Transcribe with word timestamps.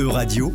E-Radio, 0.00 0.50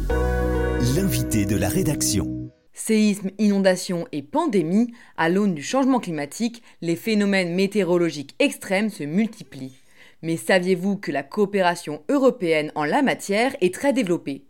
l'invité 0.95 1.45
de 1.45 1.55
la 1.55 1.69
rédaction. 1.69 2.49
Séismes, 2.73 3.29
inondations 3.37 4.07
et 4.11 4.23
pandémies, 4.23 4.91
à 5.17 5.29
l'aune 5.29 5.53
du 5.53 5.61
changement 5.61 5.99
climatique, 5.99 6.63
les 6.81 6.95
phénomènes 6.95 7.53
météorologiques 7.53 8.33
extrêmes 8.39 8.89
se 8.89 9.03
multiplient. 9.03 9.77
Mais 10.23 10.35
saviez-vous 10.35 10.97
que 10.97 11.11
la 11.11 11.21
coopération 11.21 12.01
européenne 12.09 12.71
en 12.73 12.85
la 12.85 13.03
matière 13.03 13.55
est 13.61 13.71
très 13.71 13.93
développée? 13.93 14.45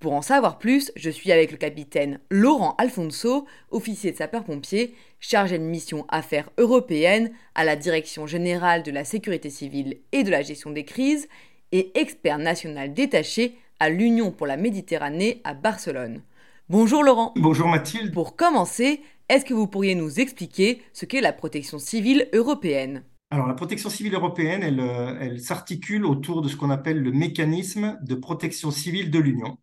Pour 0.00 0.14
en 0.14 0.22
savoir 0.22 0.58
plus, 0.58 0.92
je 0.96 1.10
suis 1.10 1.30
avec 1.30 1.50
le 1.50 1.58
capitaine 1.58 2.18
Laurent 2.30 2.74
Alfonso, 2.78 3.46
officier 3.70 4.12
de 4.12 4.16
sapeur-pompier, 4.16 4.94
chargé 5.20 5.58
de 5.58 5.64
mission 5.64 6.06
Affaires 6.08 6.48
européennes 6.56 7.32
à 7.54 7.64
la 7.64 7.76
Direction 7.76 8.26
générale 8.26 8.82
de 8.82 8.92
la 8.92 9.04
sécurité 9.04 9.50
civile 9.50 9.98
et 10.12 10.22
de 10.22 10.30
la 10.30 10.40
gestion 10.40 10.70
des 10.70 10.86
crises, 10.86 11.28
et 11.70 11.92
expert 12.00 12.38
national 12.38 12.94
détaché 12.94 13.58
à 13.80 13.90
l'Union 13.90 14.30
pour 14.32 14.46
la 14.46 14.56
Méditerranée 14.56 15.40
à 15.44 15.54
Barcelone. 15.54 16.22
Bonjour 16.68 17.02
Laurent. 17.02 17.32
Bonjour 17.36 17.68
Mathilde. 17.68 18.12
Pour 18.12 18.36
commencer, 18.36 19.00
est-ce 19.28 19.44
que 19.44 19.54
vous 19.54 19.66
pourriez 19.66 19.94
nous 19.94 20.20
expliquer 20.20 20.82
ce 20.92 21.06
qu'est 21.06 21.20
la 21.20 21.32
protection 21.32 21.78
civile 21.78 22.28
européenne? 22.32 23.04
Alors, 23.30 23.46
la 23.46 23.54
protection 23.54 23.90
civile 23.90 24.14
européenne, 24.14 24.62
elle, 24.62 24.80
euh, 24.80 25.18
elle 25.20 25.40
s'articule 25.40 26.06
autour 26.06 26.40
de 26.40 26.48
ce 26.48 26.56
qu'on 26.56 26.70
appelle 26.70 27.02
le 27.02 27.12
mécanisme 27.12 27.98
de 28.02 28.14
protection 28.14 28.70
civile 28.70 29.10
de 29.10 29.18
l'Union. 29.18 29.58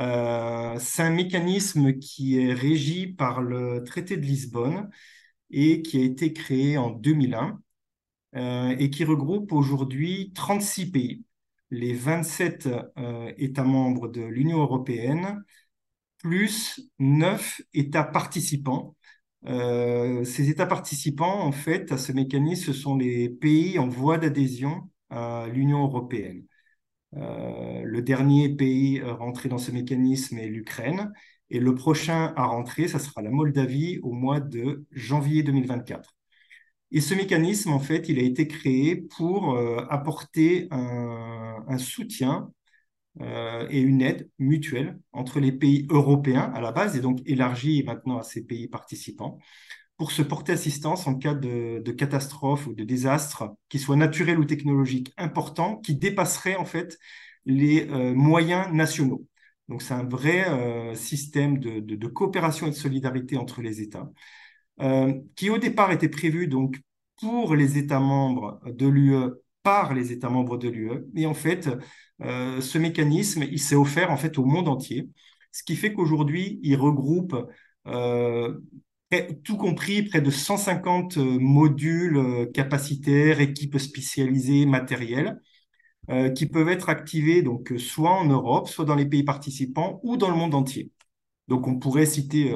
Euh, 0.00 0.76
c'est 0.78 1.02
un 1.02 1.10
mécanisme 1.10 1.98
qui 1.98 2.38
est 2.38 2.52
régi 2.52 3.06
par 3.06 3.40
le 3.40 3.82
traité 3.84 4.16
de 4.16 4.22
Lisbonne 4.22 4.90
et 5.50 5.82
qui 5.82 6.00
a 6.00 6.04
été 6.04 6.32
créé 6.32 6.76
en 6.78 6.90
2001 6.90 7.60
euh, 8.36 8.76
et 8.78 8.90
qui 8.90 9.04
regroupe 9.04 9.52
aujourd'hui 9.52 10.32
36 10.34 10.90
pays 10.90 11.24
les 11.72 11.94
27 11.94 12.68
euh, 12.98 13.32
États 13.38 13.64
membres 13.64 14.08
de 14.08 14.22
l'Union 14.22 14.60
européenne, 14.60 15.42
plus 16.18 16.80
9 16.98 17.62
États 17.74 18.04
participants. 18.04 18.96
Euh, 19.46 20.24
ces 20.24 20.50
États 20.50 20.66
participants, 20.66 21.40
en 21.40 21.52
fait, 21.52 21.90
à 21.92 21.98
ce 21.98 22.12
mécanisme, 22.12 22.66
ce 22.66 22.72
sont 22.74 22.96
les 22.96 23.30
pays 23.30 23.78
en 23.78 23.88
voie 23.88 24.18
d'adhésion 24.18 24.90
à 25.10 25.46
l'Union 25.52 25.84
européenne. 25.84 26.44
Euh, 27.16 27.82
le 27.84 28.02
dernier 28.02 28.54
pays 28.54 29.02
rentré 29.02 29.48
dans 29.48 29.58
ce 29.58 29.70
mécanisme 29.72 30.38
est 30.38 30.48
l'Ukraine, 30.48 31.12
et 31.50 31.60
le 31.60 31.74
prochain 31.74 32.34
à 32.36 32.44
rentrer, 32.46 32.88
ça 32.88 32.98
sera 32.98 33.22
la 33.22 33.30
Moldavie 33.30 33.98
au 34.02 34.12
mois 34.12 34.40
de 34.40 34.86
janvier 34.92 35.42
2024. 35.42 36.16
Et 36.92 37.00
ce 37.00 37.14
mécanisme, 37.14 37.72
en 37.72 37.80
fait, 37.80 38.08
il 38.10 38.18
a 38.18 38.22
été 38.22 38.46
créé 38.46 38.96
pour 38.96 39.54
euh, 39.54 39.78
apporter 39.88 40.68
un, 40.70 41.78
soutien 41.78 42.52
euh, 43.20 43.66
et 43.70 43.80
une 43.80 44.02
aide 44.02 44.30
mutuelle 44.38 44.98
entre 45.12 45.40
les 45.40 45.52
pays 45.52 45.86
européens 45.90 46.52
à 46.54 46.60
la 46.60 46.70
base, 46.72 46.96
et 46.96 47.00
donc 47.00 47.20
élargi 47.26 47.82
maintenant 47.84 48.18
à 48.18 48.22
ces 48.22 48.44
pays 48.44 48.68
participants, 48.68 49.38
pour 49.96 50.12
se 50.12 50.22
porter 50.22 50.52
assistance 50.52 51.06
en 51.06 51.16
cas 51.16 51.34
de, 51.34 51.80
catastrophe 51.92 52.66
ou 52.66 52.74
de 52.74 52.84
désastre, 52.84 53.54
qui 53.70 53.78
soit 53.78 53.96
naturel 53.96 54.38
ou 54.38 54.44
technologique 54.44 55.12
important, 55.16 55.78
qui 55.78 55.96
dépasserait 55.96 56.56
en 56.56 56.66
fait 56.66 56.98
les 57.46 57.88
euh, 57.90 58.14
moyens 58.14 58.70
nationaux. 58.72 59.26
Donc 59.68 59.82
c'est 59.82 59.94
un 59.94 60.04
vrai 60.04 60.94
système 60.94 61.58
de, 61.58 62.06
coopération 62.08 62.66
et 62.66 62.70
de 62.70 62.76
solidarité 62.76 63.38
entre 63.38 63.62
les 63.62 63.80
États. 63.80 64.10
Euh, 64.80 65.12
qui 65.36 65.50
au 65.50 65.58
départ 65.58 65.92
était 65.92 66.08
prévu 66.08 66.48
donc 66.48 66.80
pour 67.20 67.54
les 67.54 67.78
États 67.78 68.00
membres 68.00 68.60
de 68.66 68.86
l'UE 68.88 69.30
par 69.62 69.94
les 69.94 70.12
États 70.12 70.30
membres 70.30 70.56
de 70.56 70.68
l'UE. 70.68 71.04
Et 71.14 71.26
en 71.26 71.34
fait, 71.34 71.68
euh, 72.22 72.60
ce 72.60 72.78
mécanisme, 72.78 73.44
il 73.44 73.60
s'est 73.60 73.76
offert 73.76 74.10
en 74.10 74.16
fait 74.16 74.38
au 74.38 74.44
monde 74.44 74.68
entier, 74.68 75.08
ce 75.52 75.62
qui 75.62 75.76
fait 75.76 75.92
qu'aujourd'hui, 75.92 76.58
il 76.62 76.76
regroupe 76.76 77.36
euh, 77.86 78.58
tout 79.44 79.56
compris 79.56 80.02
près 80.04 80.22
de 80.22 80.30
150 80.30 81.18
modules 81.18 82.50
capacitaires, 82.54 83.40
équipes 83.40 83.78
spécialisées, 83.78 84.64
matériels, 84.66 85.38
qui 86.34 86.46
peuvent 86.46 86.68
être 86.68 86.88
activés 86.88 87.42
donc 87.42 87.72
soit 87.78 88.10
en 88.10 88.24
Europe, 88.24 88.68
soit 88.68 88.84
dans 88.84 88.94
les 88.96 89.06
pays 89.06 89.22
participants 89.22 90.00
ou 90.02 90.16
dans 90.16 90.30
le 90.30 90.36
monde 90.36 90.54
entier. 90.54 90.90
Donc 91.48 91.68
on 91.68 91.78
pourrait 91.78 92.06
citer 92.06 92.52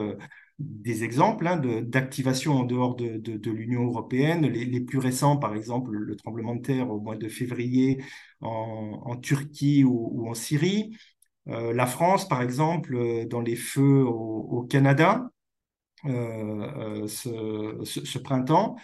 des 0.59 1.05
exemples 1.05 1.47
hein, 1.47 1.57
d'activation 1.83 2.55
en 2.55 2.65
dehors 2.65 2.97
de, 2.97 3.51
l'Union 3.51 3.85
européenne. 3.85 4.47
Les, 4.47 4.81
plus 4.81 4.99
récents, 4.99 5.37
par 5.37 5.55
exemple, 5.55 5.91
le 5.93 6.17
tremblement 6.17 6.55
de 6.55 6.63
terre 6.63 6.91
au 6.91 7.01
mois 7.01 7.17
de 7.17 7.29
février 7.29 8.03
en, 8.41 9.17
Turquie 9.17 9.85
ou, 9.85 10.29
en 10.29 10.35
Syrie. 10.35 10.97
Euh, 11.49 11.73
la 11.73 11.87
France, 11.87 12.29
par 12.29 12.43
exemple, 12.43 12.97
euh, 12.97 13.27
dans 13.27 13.41
les 13.41 13.57
feux 13.57 14.05
au, 14.05 14.63
Canada 14.69 15.31
euh, 16.07 17.07
ce, 17.07 18.19
printemps. 18.19 18.77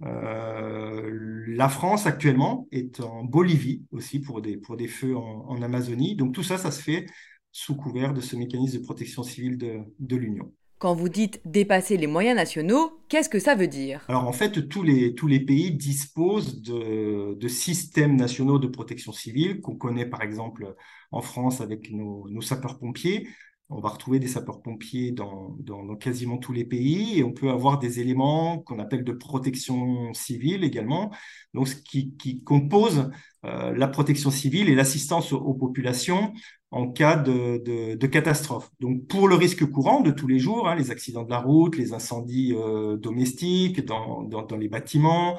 La 0.00 1.68
France 1.68 2.06
actuellement 2.06 2.68
est 2.70 3.00
en 3.00 3.24
Bolivie 3.24 3.84
aussi 3.90 4.20
pour 4.20 4.40
des, 4.40 4.60
feux 4.88 5.16
en, 5.16 5.60
Amazonie. 5.62 6.16
Donc 6.16 6.34
tout 6.34 6.42
ça, 6.42 6.58
ça 6.58 6.70
se 6.70 6.80
fait 6.82 7.06
sous 7.52 7.76
couvert 7.76 8.14
de 8.14 8.20
ce 8.20 8.36
mécanisme 8.36 8.78
de 8.78 8.84
protection 8.84 9.22
civile 9.22 9.58
de 9.58 10.16
l'Union. 10.16 10.52
Quand 10.78 10.94
vous 10.94 11.08
dites 11.08 11.40
dépasser 11.44 11.96
les 11.96 12.06
moyens 12.06 12.36
nationaux, 12.36 13.00
qu'est-ce 13.08 13.28
que 13.28 13.40
ça 13.40 13.56
veut 13.56 13.66
dire? 13.66 14.04
Alors 14.08 14.28
en 14.28 14.32
fait, 14.32 14.68
tous 14.68 14.84
les, 14.84 15.14
tous 15.14 15.26
les 15.26 15.40
pays 15.40 15.72
disposent 15.72 16.62
de, 16.62 17.34
de 17.34 17.48
systèmes 17.48 18.14
nationaux 18.14 18.60
de 18.60 18.68
protection 18.68 19.12
civile 19.12 19.60
qu'on 19.60 19.74
connaît 19.74 20.06
par 20.06 20.22
exemple 20.22 20.74
en 21.10 21.20
France 21.20 21.60
avec 21.60 21.90
nos, 21.90 22.28
nos 22.30 22.40
sapeurs-pompiers. 22.40 23.28
On 23.70 23.80
va 23.80 23.90
retrouver 23.90 24.18
des 24.18 24.28
sapeurs-pompiers 24.28 25.10
dans, 25.10 25.56
dans, 25.58 25.94
quasiment 25.96 26.38
tous 26.38 26.52
les 26.52 26.64
pays 26.64 27.18
et 27.18 27.24
on 27.24 27.32
peut 27.32 27.50
avoir 27.50 27.78
des 27.78 28.00
éléments 28.00 28.60
qu'on 28.60 28.78
appelle 28.78 29.04
de 29.04 29.12
protection 29.12 30.14
civile 30.14 30.64
également, 30.64 31.10
donc 31.52 31.68
ce 31.68 31.74
qui, 31.76 32.14
qui 32.16 32.42
compose 32.42 33.10
euh, 33.44 33.74
la 33.76 33.88
protection 33.88 34.30
civile 34.30 34.70
et 34.70 34.74
l'assistance 34.74 35.34
aux 35.34 35.52
populations 35.54 36.32
en 36.70 36.90
cas 36.90 37.16
de, 37.16 37.62
de, 37.64 37.94
de, 37.94 38.06
catastrophe. 38.06 38.70
Donc 38.80 39.06
pour 39.06 39.28
le 39.28 39.34
risque 39.34 39.64
courant 39.70 40.00
de 40.00 40.10
tous 40.10 40.26
les 40.26 40.38
jours, 40.38 40.68
hein, 40.68 40.74
les 40.74 40.90
accidents 40.90 41.22
de 41.24 41.30
la 41.30 41.38
route, 41.40 41.76
les 41.76 41.94
incendies 41.94 42.54
euh, 42.54 42.96
domestiques 42.96 43.84
dans, 43.86 44.22
dans, 44.22 44.42
dans, 44.42 44.56
les 44.56 44.68
bâtiments, 44.68 45.38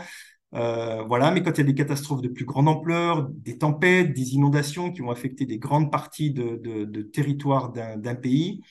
euh, 0.55 1.03
voilà. 1.03 1.31
Mais 1.31 1.43
quand 1.43 1.51
il 1.51 1.57
y 1.59 1.61
a 1.61 1.63
des 1.65 1.75
catastrophes 1.75 2.21
de 2.21 2.29
plus 2.29 2.45
grande 2.45 2.67
ampleur, 2.67 3.29
des 3.29 3.57
tempêtes, 3.57 4.13
des 4.13 4.33
inondations 4.33 4.91
qui 4.91 5.01
vont 5.01 5.11
affecter 5.11 5.45
des 5.45 5.59
grandes 5.59 5.91
parties 5.91 6.31
de, 6.31 6.55
de, 6.57 7.01
territoire 7.03 7.71
d'un 7.71 8.15
pays, 8.15 8.61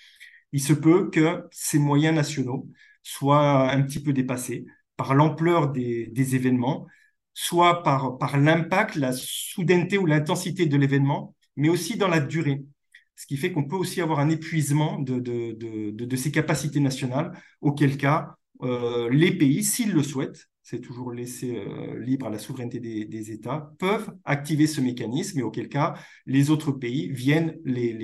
il 0.53 0.61
se 0.63 0.73
peut 0.73 1.11
que 1.11 1.45
ces 1.51 1.79
moyens 1.79 2.15
nationaux 2.15 2.69
soient 3.03 3.71
un 3.71 3.83
petit 3.83 4.03
peu 4.03 4.13
dépassés 4.13 4.67
par 4.97 5.15
l'ampleur 5.15 5.71
des, 5.71 6.09
des 6.09 6.35
événements, 6.35 6.87
soit 7.35 7.83
par, 7.83 8.19
par 8.19 8.37
l'impact, 8.39 8.97
la 8.97 9.13
soudaineté 9.13 9.99
ou 9.99 10.07
l'intensité 10.07 10.67
de 10.67 10.77
l'événement, 10.77 11.37
mais 11.59 11.69
aussi 11.69 11.99
dans 11.99 12.09
la 12.09 12.21
durée. 12.21 12.65
Ce 13.17 13.27
qui 13.27 13.37
fait 13.37 13.51
qu'on 13.51 13.65
peut 13.65 13.77
aussi 13.77 14.01
avoir 14.01 14.21
un 14.21 14.31
épuisement 14.31 15.01
de, 15.01 15.19
de, 15.19 16.17
ces 16.17 16.31
capacités 16.31 16.79
nationales, 16.79 17.33
auquel 17.61 17.97
cas 17.97 18.37
euh, 18.63 19.11
les 19.11 19.33
pays, 19.33 19.65
s'ils 19.65 19.93
le 19.93 20.05
souhaitent, 20.05 20.49
c'est 20.63 20.81
toujours 20.81 21.13
laissé 21.13 21.57
euh, 21.57 21.99
libre 21.99 22.27
à 22.27 22.31
la 22.31 22.39
souveraineté 22.39 22.79
des, 22.79 23.33
États, 23.33 23.73
peuvent 23.81 24.13
activer 24.25 24.69
ce 24.69 24.81
mécanisme 24.81 25.41
et 25.41 25.43
auquel 25.43 25.69
cas 25.69 25.95
les 26.27 26.51
autres 26.51 26.71
pays 26.71 27.11
viennent 27.11 27.57
les, 27.65 27.97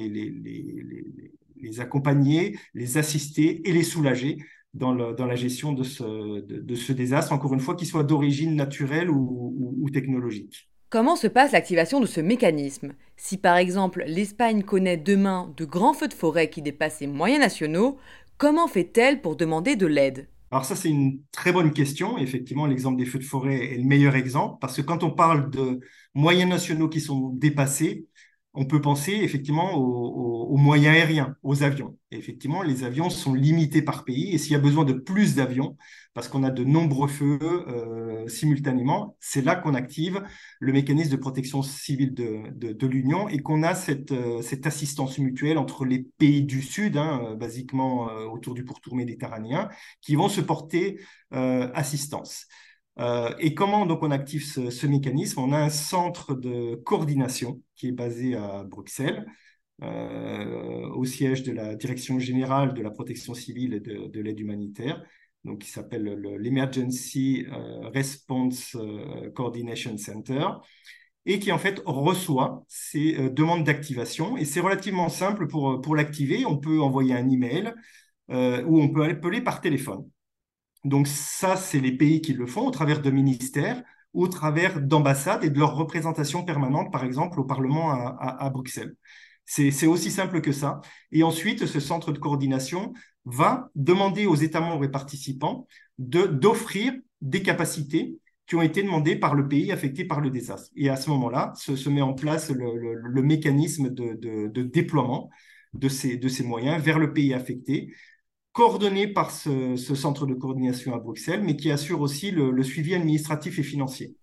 accompagner, 1.79 2.59
les 2.75 2.99
assister 2.99 3.69
et 3.69 3.73
les 3.73 3.85
soulager 3.85 4.39
dans, 4.73 4.95
la 4.95 5.37
gestion 5.37 5.73
de 5.73 5.85
ce, 5.85 6.93
désastre, 6.93 7.33
encore 7.33 7.55
une 7.55 7.61
fois, 7.61 7.77
qu'il 7.77 7.87
soit 7.87 8.03
d'origine 8.03 8.57
naturelle 8.57 9.11
ou 9.11 9.89
technologique. 9.93 10.69
Comment 10.91 11.17
se 11.17 11.27
passe 11.27 11.53
l'activation 11.53 12.01
de 12.01 12.07
ce 12.07 12.21
mécanisme? 12.21 12.93
Si 13.17 13.37
par 13.37 13.57
exemple 13.57 14.05
l'Espagne 14.07 14.63
connaît 14.63 14.97
demain 14.97 15.53
de 15.57 15.65
grands 15.65 15.95
feux 15.95 16.09
de 16.09 16.15
forêt 16.15 16.51
qui 16.51 16.63
dépassent 16.63 17.01
les 17.01 17.07
moyens 17.07 17.41
nationaux, 17.41 17.99
comment 18.39 18.69
fait-elle 18.69 19.21
pour 19.21 19.37
demander 19.37 19.77
de 19.77 19.87
l'aide? 19.87 20.29
Alors 20.51 20.65
ça, 20.65 20.77
c'est 20.77 20.91
une 20.91 21.21
très 21.33 21.53
bonne 21.53 21.73
question. 21.73 22.17
Effectivement, 22.17 22.67
l'exemple 22.67 22.97
des 22.97 23.07
feux 23.07 23.19
de 23.19 23.25
forêt 23.25 23.75
est 23.75 23.77
le 23.77 23.85
meilleur 23.85 24.15
exemple 24.15 24.59
parce 24.61 24.77
que 24.77 24.83
quand 24.83 25.03
on 25.03 25.11
parle 25.11 25.51
de 25.51 25.81
moyens 26.15 26.49
nationaux 26.49 26.89
qui 26.89 27.01
sont 27.01 27.31
dépassés, 27.31 28.07
on 28.53 28.65
peut 28.65 28.81
penser 28.81 29.13
effectivement 29.13 29.75
aux, 29.75 30.57
moyens 30.57 30.95
aériens, 30.95 31.37
aux 31.43 31.65
avions. 31.65 31.99
Effectivement, 32.13 32.63
les 32.63 32.85
avions 32.85 33.11
sont 33.11 33.35
limités 33.35 33.83
par 33.83 34.05
pays 34.05 34.33
et 34.33 34.39
s'il 34.39 34.53
y 34.53 34.55
a 34.55 34.61
besoin 34.61 34.85
de 34.85 34.93
plus 34.93 35.35
d'avions, 35.35 35.77
parce 36.15 36.29
qu'on 36.29 36.45
a 36.45 36.51
de 36.51 36.65
nombreux 36.65 37.09
feux 37.09 37.39
euh, 37.43 38.27
simultanément, 38.29 39.17
c'est 39.21 39.43
là 39.45 39.57
qu'on 39.57 39.75
active 39.75 40.23
le 40.61 40.73
mécanisme 40.73 41.11
de 41.11 41.17
protection 41.17 41.63
civile 41.63 42.15
de, 42.15 42.87
l'Union 42.87 43.29
et 43.29 43.41
qu'on 43.41 43.63
a 43.63 43.75
cette, 43.75 44.13
euh, 44.13 44.41
cette 44.41 44.67
assistance 44.67 45.19
mutuelle 45.19 45.59
entre 45.59 45.85
les 45.85 46.07
pays 46.19 46.45
du 46.45 46.63
Sud, 46.63 46.97
hein, 46.97 47.21
euh, 47.25 47.35
basiquement 47.35 48.05
autour 48.33 48.55
du 48.55 48.65
pourtour 48.65 48.95
méditerranéen, 48.95 49.69
qui 50.01 50.15
vont 50.15 50.29
se 50.29 50.41
porter 50.41 51.01
assistance. 51.31 52.47
Et 53.41 53.55
comment 53.55 53.87
donc 53.87 54.03
on 54.03 54.11
active 54.11 54.45
ce, 54.45 54.87
mécanisme? 54.87 55.41
On 55.41 55.53
a 55.53 55.59
un 55.59 55.69
centre 55.69 56.35
de 56.35 56.77
coordination 56.77 57.61
qui 57.75 57.89
est 57.89 57.93
basé 57.93 58.37
à 58.37 58.63
Bruxelles, 58.65 59.27
au 59.83 61.05
siège 61.05 61.43
de 61.43 61.53
la 61.53 61.75
Direction 61.75 62.19
générale 62.19 62.75
de 62.75 62.83
la 62.83 62.91
protection 62.91 63.35
civile 63.35 63.75
et 63.75 63.81
de, 63.81 64.21
l'aide 64.21 64.39
humanitaire, 64.39 65.03
donc 65.45 65.61
qui 65.61 65.71
s'appelle 65.71 66.05
l'Emergency 66.39 67.47
Response 67.93 68.77
Coordination 69.35 69.97
Center 69.99 70.47
et 71.27 71.39
qui 71.39 71.53
en 71.53 71.59
fait 71.59 71.83
reçoit 71.85 72.65
ces 72.69 73.31
demandes 73.31 73.65
d'activation. 73.65 74.37
Et 74.37 74.45
c'est 74.45 74.61
relativement 74.61 75.09
simple 75.09 75.47
pour, 75.47 75.81
pour 75.81 75.97
l'activer. 75.97 76.45
On 76.47 76.59
peut 76.59 76.81
envoyer 76.81 77.15
un 77.15 77.29
email 77.29 77.75
ou 78.31 78.81
on 78.81 78.89
peut 78.89 79.05
appeler 79.05 79.41
par 79.43 79.61
téléphone. 79.61 80.05
Donc 80.85 81.09
ça, 81.09 81.57
c'est 81.57 81.81
les 81.81 81.93
pays 81.97 82.21
qui 82.21 82.35
le 82.35 82.47
font 82.47 82.67
au 82.67 82.71
travers 82.71 83.01
de 83.01 83.11
ministères 83.11 83.83
ou 84.13 84.25
au 84.25 84.29
travers 84.29 84.81
d'ambassades 84.81 85.45
et 85.45 85.51
de 85.51 85.59
leur 85.59 85.75
représentation 85.75 86.45
permanente, 86.45 86.93
par 86.93 87.05
exemple, 87.05 87.41
au 87.41 87.45
Parlement 87.45 87.91
à, 87.91 88.51
Bruxelles. 88.51 88.95
C'est 89.47 89.87
aussi 89.87 90.11
simple 90.11 90.41
que 90.41 90.53
ça. 90.53 90.81
Et 91.13 91.23
ensuite, 91.23 91.67
ce 91.67 91.81
centre 91.81 92.13
de 92.13 92.19
coordination 92.19 92.93
va 93.25 93.71
demander 93.75 94.27
aux 94.27 94.35
États 94.35 94.61
membres 94.61 94.85
et 94.85 94.91
participants 94.91 95.67
d'offrir 95.99 96.95
des 97.21 97.43
capacités 97.43 98.19
qui 98.47 98.57
ont 98.57 98.63
été 98.63 98.83
demandées 98.83 99.17
par 99.17 99.35
le 99.35 99.49
pays 99.49 99.73
affecté 99.73 100.05
par 100.05 100.21
le 100.21 100.31
désastre. 100.31 100.71
Et 100.77 100.89
à 100.89 100.97
ce 100.97 101.09
moment-là, 101.11 101.53
se, 101.57 101.89
met 101.89 102.03
en 102.03 102.15
place 102.15 102.51
le, 102.51 103.23
mécanisme 103.23 103.91
de, 103.91 104.63
déploiement 104.63 105.31
de 105.73 105.89
ces, 105.89 106.17
de 106.17 106.29
ces 106.29 106.45
moyens 106.45 106.83
vers 106.83 106.99
le 106.99 107.13
pays 107.13 107.33
affecté 107.35 107.93
coordonné 108.53 109.09
par 109.09 109.33
ce, 109.33 109.77
centre 109.77 110.27
de 110.27 110.35
coordination 110.35 110.95
à 110.95 110.99
Bruxelles, 110.99 111.43
mais 111.43 111.57
qui 111.57 111.71
assure 111.71 112.01
aussi 112.01 112.31
le, 112.31 112.63
suivi 112.63 112.95
administratif 112.95 113.59
et 113.59 113.65
financier. 113.65 114.17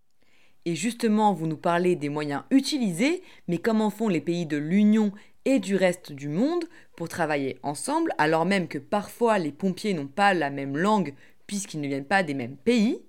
Et 0.65 0.75
justement, 0.75 1.33
vous 1.33 1.47
nous 1.47 1.57
parlez 1.57 1.95
des 1.95 2.09
moyens 2.09 2.43
utilisés, 2.51 3.23
mais 3.47 3.57
comment 3.57 3.89
font 3.89 4.09
les 4.09 4.21
pays 4.21 4.45
de 4.45 4.57
l'Union 4.57 5.11
et 5.45 5.59
du 5.59 5.75
reste 5.75 6.11
du 6.11 6.27
monde 6.27 6.65
pour 6.95 7.09
travailler 7.09 7.57
ensemble, 7.63 8.13
alors 8.19 8.45
même 8.45 8.67
que 8.67 8.77
parfois 8.77 9.39
les 9.39 9.51
pompiers 9.51 9.95
n'ont 9.95 10.05
pas 10.07 10.35
la 10.35 10.51
même 10.51 10.77
langue 10.77 11.15
puisqu'ils 11.47 11.81
ne 11.81 11.87
viennent 11.87 12.05
pas 12.05 12.21
des 12.21 12.35
mêmes 12.35 12.57
pays? 12.57 13.01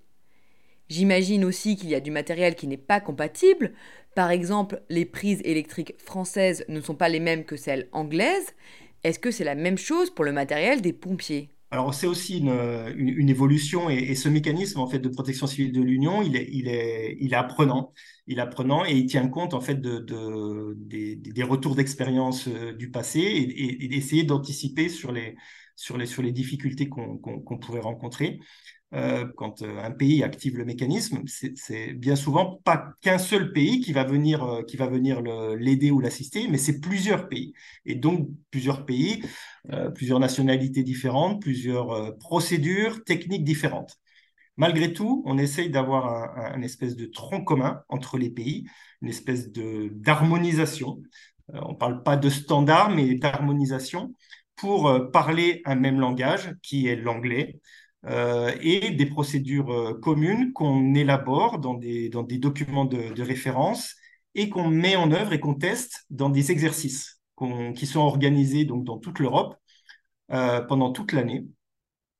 J'imagine 0.88 1.44
aussi 1.44 1.76
qu'il 1.76 1.90
y 1.90 1.94
a 1.94 2.00
du 2.00 2.10
matériel 2.10 2.54
qui 2.54 2.66
n'est 2.66 2.76
pas 2.76 3.00
compatible. 3.00 3.72
Par 4.14 4.30
exemple, 4.30 4.82
les 4.88 5.04
prises 5.04 5.40
électriques 5.44 5.94
françaises 5.98 6.64
ne 6.68 6.80
sont 6.80 6.94
pas 6.94 7.08
les 7.08 7.20
mêmes 7.20 7.44
que 7.44 7.56
celles 7.56 7.88
anglaises. 7.92 8.54
Est-ce 9.04 9.18
que 9.18 9.30
c'est 9.30 9.44
la 9.44 9.54
même 9.54 9.78
chose 9.78 10.10
pour 10.10 10.24
le 10.24 10.32
matériel 10.32 10.80
des 10.80 10.92
pompiers? 10.92 11.51
Alors 11.72 11.94
c'est 11.94 12.06
aussi 12.06 12.38
une, 12.38 13.28
évolution 13.30 13.88
et, 13.88 14.14
ce 14.14 14.28
mécanisme 14.28 14.78
en 14.78 14.86
fait 14.86 14.98
de 14.98 15.08
protection 15.08 15.46
civile 15.46 15.72
de 15.72 15.80
l'Union, 15.80 16.20
il 16.22 16.36
est, 16.36 16.46
il 16.52 16.68
est, 16.68 17.16
il 17.18 17.32
est 17.32 17.36
apprenant, 17.36 17.94
il 18.26 18.38
est 18.38 18.42
apprenant 18.42 18.84
et 18.84 18.92
il 18.92 19.06
tient 19.06 19.26
compte 19.26 19.54
en 19.54 19.62
fait 19.62 19.80
de, 19.80 19.98
des, 20.76 21.42
retours 21.42 21.74
d'expérience 21.74 22.46
euh, 22.46 22.74
du 22.74 22.90
passé 22.90 23.20
et, 23.20 23.88
d'essayer 23.88 24.22
d'anticiper 24.22 24.90
sur 24.90 25.12
les, 25.12 25.34
sur 25.82 26.22
les, 26.22 26.32
difficultés 26.32 26.88
qu'on 26.88 27.58
pourrait 27.58 27.80
rencontrer. 27.80 28.38
Euh, 28.94 29.26
quand 29.36 29.62
euh, 29.62 29.78
un 29.82 29.90
pays 29.90 30.22
active 30.22 30.56
le 30.58 30.64
mécanisme, 30.64 31.22
c'est 31.26 31.94
bien 31.94 32.14
souvent 32.14 32.60
pas 32.62 32.92
qu'un 33.00 33.18
seul 33.18 33.52
pays 33.52 33.80
qui 33.80 33.92
va 33.92 34.04
venir, 34.04 34.44
euh, 34.44 35.56
l'aider 35.56 35.90
ou 35.90 35.98
l'assister, 35.98 36.46
mais 36.48 36.58
c'est 36.58 36.78
plusieurs 36.80 37.28
pays. 37.28 37.52
Et 37.84 37.96
donc 37.96 38.28
plusieurs 38.50 38.86
pays, 38.86 39.24
plusieurs 39.94 40.20
nationalités 40.20 40.82
différentes, 40.82 41.40
plusieurs 41.42 42.16
procédures 42.18 43.02
techniques 43.04 43.44
différentes. 43.44 43.98
Malgré 44.56 44.92
tout, 44.92 45.22
on 45.26 45.38
essaye 45.38 45.70
d'avoir 45.70 46.36
un, 46.36 46.62
espèce 46.62 46.96
de 46.96 47.06
tronc 47.06 47.44
commun 47.44 47.82
entre 47.88 48.18
les 48.18 48.30
pays, 48.30 48.66
une 49.00 49.08
espèce 49.08 49.50
d'harmonisation. 49.52 51.02
on 51.48 51.70
ne 51.72 51.76
parle 51.76 52.02
pas 52.02 52.16
de 52.16 52.28
standard, 52.28 52.90
mais 52.90 53.14
d'harmonisation 53.14 54.14
pour 54.62 55.10
parler 55.12 55.60
un 55.64 55.74
même 55.74 55.98
langage 55.98 56.54
qui 56.62 56.86
est 56.86 56.94
l'anglais, 56.94 57.60
euh, 58.06 58.52
et 58.60 58.90
des 58.90 59.06
procédures 59.06 59.72
euh, 59.72 59.94
communes 59.94 60.52
qu'on 60.52 60.92
élabore 60.92 61.60
dans 61.60 61.74
des, 61.74 62.08
documents 62.08 62.84
de, 62.84 63.22
référence 63.22 63.94
et 64.34 64.48
qu'on 64.48 64.68
met 64.68 64.96
en 64.96 65.12
œuvre 65.12 65.32
et 65.32 65.38
qu'on 65.38 65.54
teste 65.54 66.04
dans 66.10 66.28
des 66.28 66.50
exercices 66.50 67.20
qui 67.76 67.86
sont 67.86 68.00
organisés 68.00 68.64
donc, 68.64 68.84
dans 68.84 68.98
toute 68.98 69.18
l'Europe 69.18 69.56
euh, 70.32 70.60
pendant 70.60 70.90
toute 70.92 71.12
l'année 71.12 71.44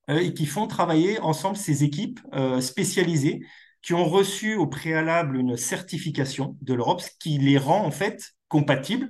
et 0.09 0.35
qui 0.35 0.47
font 0.47 0.67
travailler 0.67 1.21
ensemble 1.21 1.57
ces 1.57 1.85
équipes 1.85 2.21
spécialisées 2.61 3.41
qui 3.83 3.95
ont 3.95 4.05
reçu 4.05 4.57
au 4.57 4.67
préalable 4.67 5.37
une 5.37 5.57
certification 5.57 6.57
de 6.61 6.75
l'Europe, 6.75 7.01
ce 7.01 7.11
qui 7.21 7.39
les 7.39 7.57
rend 7.57 7.85
en 7.85 7.93
fait 7.93 8.33
compatibles 8.49 9.09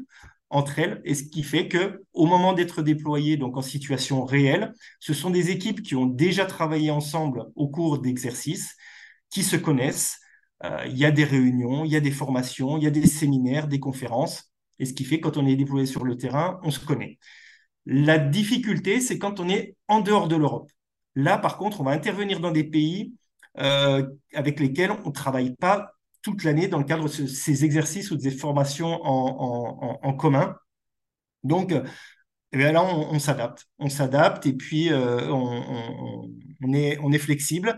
entre 0.53 0.79
elles, 0.79 1.01
et 1.05 1.15
ce 1.15 1.25
qui 1.25 1.43
fait 1.43 1.67
que 1.67 2.03
au 2.13 2.27
moment 2.27 2.53
d'être 2.53 2.83
déployées 2.83 3.37
donc 3.37 3.57
en 3.57 3.63
situation 3.63 4.25
réelle, 4.25 4.73
ce 5.01 5.15
sont 5.15 5.31
des 5.31 5.51
équipes 5.51 5.83
qui 5.83 5.97
ont 5.97 6.07
déjà 6.07 6.45
travaillé 6.45 6.91
ensemble 6.91 7.47
au 7.57 7.69
cours 7.69 7.99
d'exercices, 7.99 8.77
qui 9.31 9.43
se 9.43 9.57
connaissent. 9.57 10.21
Euh, 10.65 10.85
il 10.87 10.97
y 10.99 11.05
a 11.07 11.11
des 11.11 11.25
réunions, 11.25 11.85
il 11.85 11.91
y 11.91 11.97
a 11.97 12.01
des 12.01 12.11
formations, 12.11 12.77
il 12.77 12.85
y 12.85 12.87
a 12.87 12.91
des 12.91 13.07
séminaires, 13.07 13.67
des 13.67 13.81
conférences, 13.81 14.53
et 14.79 14.85
ce 14.85 14.93
qui 14.93 15.05
fait 15.05 15.19
que 15.21 15.29
quand 15.29 15.39
on 15.39 15.47
est 15.47 15.57
déployé 15.57 15.87
sur 15.87 16.05
le 16.05 16.17
terrain, 16.17 16.61
on 16.63 16.71
se 16.71 16.85
connaît. 16.85 17.19
La 17.87 18.19
difficulté, 18.19 19.01
c'est 19.01 19.19
quand 19.19 19.41
on 19.41 19.49
est 19.49 19.77
en 19.89 20.01
dehors 20.01 20.29
de 20.29 20.37
l'Europe. 20.37 20.71
Là, 21.15 21.39
par 21.39 21.57
contre, 21.59 21.81
on 21.81 21.85
va 21.85 21.93
intervenir 21.93 22.41
dans 22.41 22.53
des 22.53 22.65
pays 22.65 23.15
euh, 23.59 24.07
avec 24.35 24.61
lesquels 24.61 24.93
on 25.05 25.09
ne 25.09 25.13
travaille 25.13 25.55
pas 25.57 25.93
toute 26.23 26.45
l'année 26.45 26.69
dans 26.69 26.79
le 26.79 26.85
cadre 26.85 27.05
de 27.05 27.09
ces 27.09 27.65
exercices 27.65 28.11
ou 28.11 28.17
des 28.17 28.31
formations 28.31 29.01
en, 29.03 30.13
commun. 30.15 30.57
Donc, 31.45 31.75
eh 32.53 32.59
là, 32.59 32.85
on, 32.85 33.19
s'adapte. 33.19 33.67
On 33.79 33.89
s'adapte 33.89 34.47
et 34.47 34.53
puis 34.53 34.93
euh, 34.93 35.29
on, 35.31 36.73
est, 36.73 36.99
on 37.03 37.13
est 37.13 37.19
flexible. 37.19 37.77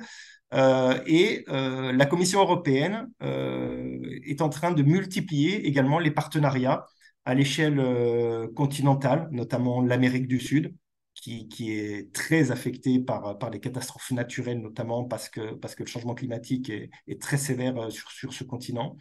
Euh, 0.53 1.01
et 1.07 1.45
euh, 1.49 1.93
la 1.93 2.07
Commission 2.07 2.41
européenne 2.41 3.09
est 3.21 4.43
en 4.43 4.49
train 4.49 4.73
de 4.73 4.83
multiplier 4.83 5.67
également 5.67 5.99
les 5.99 6.11
partenariats 6.11 6.87
à 7.25 7.35
l'échelle 7.35 7.81
continentale, 8.55 9.29
notamment 9.31 9.81
l'Amérique 9.81 10.29
du 10.29 10.41
Sud, 10.41 10.75
qui, 11.15 11.71
est 11.71 12.13
très 12.13 12.51
affecté 12.51 12.99
par, 12.99 13.39
par 13.39 13.51
les 13.51 13.61
catastrophes 13.61 14.11
naturelles, 14.11 14.61
notamment 14.61 15.05
parce 15.05 15.29
que, 15.29 15.55
parce 15.55 15.75
que 15.75 15.83
le 15.83 15.89
changement 15.89 16.15
climatique 16.15 16.71
est, 16.71 16.91
est 17.09 17.21
très 17.21 17.39
sévère 17.39 17.77
euh, 17.79 17.91
sur, 17.91 18.11
sur 18.11 18.33
ce 18.33 18.45
continent. 18.45 18.97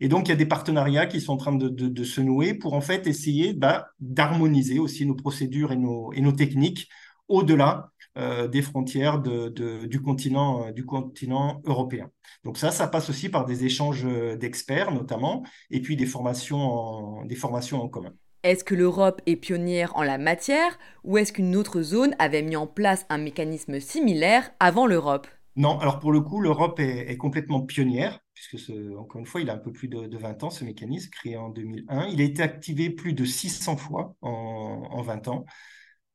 Et 0.00 0.08
donc, 0.08 0.28
il 0.28 0.30
y 0.30 0.32
a 0.32 0.36
des 0.36 0.46
partenariats 0.46 1.06
qui 1.06 1.20
sont 1.20 1.32
en 1.32 1.36
train 1.36 1.54
de, 1.54 1.68
de, 1.68 2.04
se 2.04 2.20
nouer 2.20 2.54
pour 2.54 2.74
en 2.74 2.80
fait 2.80 3.06
essayer 3.08 3.52
bah, 3.52 3.88
d'harmoniser 3.98 4.78
aussi 4.78 5.04
nos 5.04 5.16
procédures 5.16 5.72
et 5.72 5.76
nos, 5.76 6.12
et 6.12 6.20
nos 6.20 6.32
techniques 6.32 6.88
au-delà 7.26 7.90
euh, 8.16 8.46
des 8.46 8.62
frontières 8.62 9.20
de, 9.20 9.48
du, 9.86 10.00
continent, 10.00 10.66
euh, 10.68 10.72
du 10.72 10.86
continent 10.86 11.60
européen. 11.64 12.10
Donc 12.44 12.58
ça, 12.58 12.70
ça 12.70 12.86
passe 12.86 13.10
aussi 13.10 13.28
par 13.28 13.44
des 13.44 13.64
échanges 13.64 14.04
d'experts 14.38 14.92
notamment, 14.92 15.42
et 15.70 15.82
puis 15.82 15.96
des 15.96 16.06
formations 16.06 16.60
en, 16.60 17.24
des 17.24 17.34
formations 17.34 17.82
en 17.82 17.88
commun. 17.88 18.14
Est-ce 18.48 18.64
que 18.64 18.74
l'Europe 18.74 19.20
est 19.26 19.36
pionnière 19.36 19.94
en 19.94 20.02
la 20.02 20.16
matière 20.16 20.78
ou 21.04 21.18
est-ce 21.18 21.34
qu'une 21.34 21.54
autre 21.54 21.82
zone 21.82 22.16
avait 22.18 22.40
mis 22.40 22.56
en 22.56 22.66
place 22.66 23.04
un 23.10 23.18
mécanisme 23.18 23.78
similaire 23.78 24.50
avant 24.58 24.86
l'Europe? 24.86 25.26
Non, 25.56 25.78
alors 25.80 25.98
pour 25.98 26.12
le 26.12 26.22
coup, 26.22 26.40
l'Europe 26.40 26.80
est, 26.80 27.14
complètement 27.18 27.60
pionnière, 27.60 28.20
puisque 28.32 28.70
encore 28.96 29.20
une 29.20 29.26
fois, 29.26 29.42
il 29.42 29.50
a 29.50 29.52
un 29.52 29.58
peu 29.58 29.70
plus 29.70 29.88
de, 29.88 30.16
20 30.16 30.44
ans, 30.44 30.48
ce 30.48 30.64
mécanisme, 30.64 31.10
créé 31.10 31.36
en 31.36 31.50
2001. 31.50 32.06
Il 32.06 32.22
a 32.22 32.24
été 32.24 32.40
activé 32.42 32.88
plus 32.88 33.12
de 33.12 33.26
600 33.26 33.76
fois 33.76 34.16
en, 34.22 35.02
20 35.02 35.28
ans, 35.28 35.44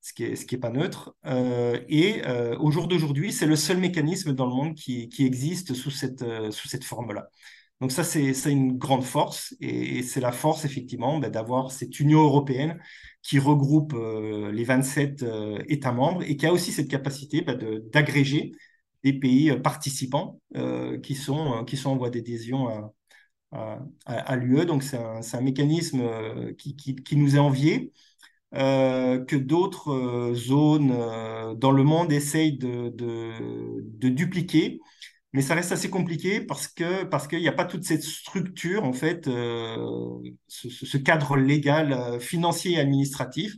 ce 0.02 0.14
qui 0.14 0.24
n'est 0.24 0.32
est 0.32 0.58
pas 0.58 0.72
neutre. 0.72 1.16
Euh, 1.28 1.80
et 1.88 2.26
euh, 2.26 2.58
au 2.58 2.72
jour 2.72 2.88
d'aujourd'hui, 2.88 3.32
c'est 3.32 3.46
le 3.46 3.56
seul 3.56 3.78
mécanisme 3.78 4.34
dans 4.34 4.48
le 4.48 4.56
monde 4.56 4.74
qui, 4.74 5.08
existe 5.20 5.76
sous 5.76 5.92
cette, 5.92 6.24
euh, 6.24 6.50
sous 6.50 6.68
cette 6.68 6.84
forme-là. 6.84 7.30
Donc 7.84 7.92
ça, 7.92 8.06
c'est 8.06 8.50
une 8.50 8.78
grande 8.78 9.04
force 9.04 9.58
et, 9.60 10.04
c'est 10.04 10.22
la 10.22 10.32
force, 10.32 10.64
effectivement, 10.64 11.20
ben, 11.20 11.30
d'avoir 11.30 11.70
cette 11.74 12.00
Union 12.00 12.22
européenne 12.24 12.80
qui 13.22 13.40
regroupe 13.40 13.94
euh, 13.94 14.54
les 14.54 14.64
27 14.64 15.22
euh, 15.24 15.62
États 15.68 15.92
membres 15.92 16.24
et 16.24 16.38
qui 16.38 16.46
a 16.46 16.54
aussi 16.54 16.72
cette 16.72 16.88
capacité 16.88 17.42
ben, 17.42 17.60
d'agréger 17.92 18.54
des 19.04 19.12
pays 19.12 19.52
euh, 19.52 19.60
participants 19.60 20.40
qui, 21.04 21.16
sont, 21.16 21.66
qui 21.66 21.76
sont 21.76 21.90
en 21.90 21.98
voie 21.98 22.10
d'adhésion 22.10 22.90
à, 23.52 24.36
l'UE. 24.38 24.66
Donc 24.66 24.82
c'est 24.82 24.98
un, 24.98 25.42
mécanisme 25.42 26.04
qui, 26.58 26.78
qui, 26.78 27.18
nous 27.18 27.36
est 27.36 27.40
envié. 27.40 27.92
que 28.54 29.36
d'autres 29.36 30.32
zones 30.36 30.96
dans 31.58 31.72
le 31.72 31.84
monde 31.84 32.14
essayent 32.14 32.58
de, 32.58 32.94
de 32.96 34.08
dupliquer 34.08 34.80
mais 35.34 35.42
ça 35.42 35.56
reste 35.56 35.72
assez 35.72 35.90
compliqué 35.90 36.42
parce 36.42 36.68
qu'il 36.68 37.40
n'y 37.40 37.48
a 37.48 37.54
pas 37.54 37.66
toute 37.66 37.84
cette 37.84 38.04
structure 38.04 38.84
en 38.84 38.94
fait, 38.94 39.28
euh, 39.28 40.20
ce, 40.48 40.98
cadre 40.98 41.38
légal, 41.38 41.92
euh, 41.92 42.20
financier 42.20 42.74
et 42.74 42.80
administratif 42.80 43.56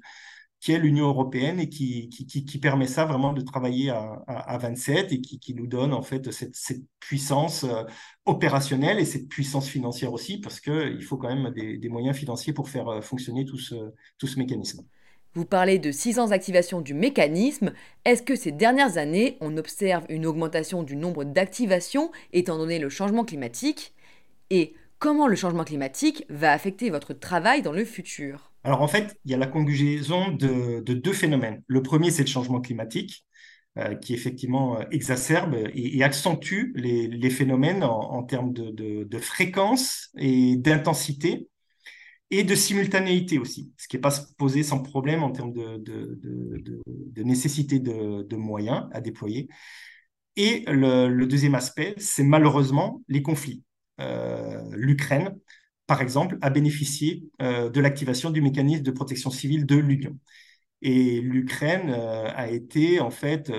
qui 0.62 0.72
est 0.72 0.80
l'Union 0.80 1.08
européenne 1.08 1.60
et 1.60 1.70
qui, 1.70 2.10
permet 2.62 2.88
ça 2.88 3.06
vraiment 3.06 3.34
de 3.34 3.42
travailler 3.42 3.92
à, 3.92 4.58
27 4.58 5.12
et 5.12 5.22
qui, 5.22 5.54
nous 5.54 5.68
donne 5.68 5.94
en 5.94 6.02
fait 6.02 6.32
cette, 6.32 6.56
puissance 7.00 7.66
euh, 7.66 7.84
opérationnelle 8.26 8.98
et 9.00 9.06
cette 9.06 9.28
puissance 9.28 9.68
financière 9.70 10.12
aussi, 10.12 10.40
parce 10.40 10.60
qu'il 10.60 11.04
faut 11.04 11.18
quand 11.18 11.28
même 11.28 11.54
des, 11.54 11.90
moyens 11.90 12.18
financiers 12.18 12.54
pour 12.54 12.70
faire 12.70 13.04
fonctionner 13.04 13.46
tout 13.46 13.58
ce 13.60 14.40
mécanisme. 14.40 14.84
Vous 15.36 15.44
parlez 15.46 15.80
de 15.80 15.92
6 15.92 16.20
ans 16.20 16.30
d'activation 16.30 16.80
du 16.80 16.94
mécanisme. 16.94 17.74
Est-ce 18.06 18.24
que 18.24 18.38
ces 18.38 18.54
dernières 18.54 18.98
années, 18.98 19.38
on 19.42 19.58
observe 19.58 20.06
une 20.08 20.26
augmentation 20.26 20.82
du 20.82 20.96
nombre 20.96 21.26
d'activations 21.26 22.10
étant 22.32 22.58
donné 22.58 22.80
le 22.80 22.88
changement 22.88 23.26
climatique? 23.26 23.94
Et 24.50 24.76
comment 24.98 25.28
le 25.28 25.36
changement 25.36 25.66
climatique 25.66 26.24
va 26.30 26.54
affecter 26.54 26.90
votre 26.90 27.12
travail 27.12 27.62
dans 27.62 27.74
le 27.74 27.84
futur? 27.84 28.54
Alors 28.64 28.82
en 28.82 28.88
fait, 28.88 29.20
il 29.26 29.32
y 29.32 29.34
a 29.34 29.38
la 29.38 29.48
conjugaison 29.48 30.32
de, 30.32 30.80
deux 30.80 31.14
phénomènes. 31.14 31.62
Le 31.68 31.84
premier, 31.84 32.12
c'est 32.12 32.24
le 32.24 32.30
changement 32.30 32.62
climatique, 32.62 33.26
euh, 33.78 33.94
qui 33.94 34.14
effectivement 34.14 34.80
euh, 34.80 34.84
exacerbe 34.92 35.54
et, 35.74 36.02
accentue 36.02 36.72
les, 36.76 37.30
phénomènes 37.30 37.84
en, 37.84 38.24
termes 38.24 38.54
de, 38.54 39.18
fréquence 39.20 40.12
et 40.18 40.56
d'intensité 40.56 41.50
et 42.32 42.44
de 42.44 42.56
simultanéité 42.56 43.38
aussi, 43.38 43.72
ce 43.78 43.88
qui 43.88 43.96
n'est 43.96 44.02
pas 44.02 44.14
posé 44.38 44.64
sans 44.64 44.80
problème 44.80 45.24
en 45.24 45.32
termes 45.32 45.54
de, 45.54 47.24
nécessité 47.24 47.80
de, 47.80 48.36
moyens 48.36 48.88
à 48.92 49.02
déployer. 49.02 49.48
Et 50.36 50.64
le, 50.68 51.26
deuxième 51.26 51.56
aspect, 51.56 51.96
c'est 51.98 52.24
malheureusement 52.24 53.02
les 53.08 53.22
conflits. 53.22 53.64
Euh, 54.02 54.62
L'Ukraine 54.72 55.36
par 55.88 56.02
exemple, 56.02 56.38
a 56.42 56.50
bénéficié 56.50 57.26
euh, 57.42 57.70
de 57.70 57.80
l'activation 57.80 58.32
du 58.32 58.42
mécanisme 58.42 58.82
de 58.82 58.92
protection 58.92 59.30
civile 59.30 59.66
de 59.68 59.76
l'Union. 59.76 60.18
Et 60.82 61.22
l'Ukraine 61.22 61.92
euh, 61.92 62.28
a 62.36 62.50
été, 62.50 63.00
en 63.00 63.12
fait, 63.12 63.52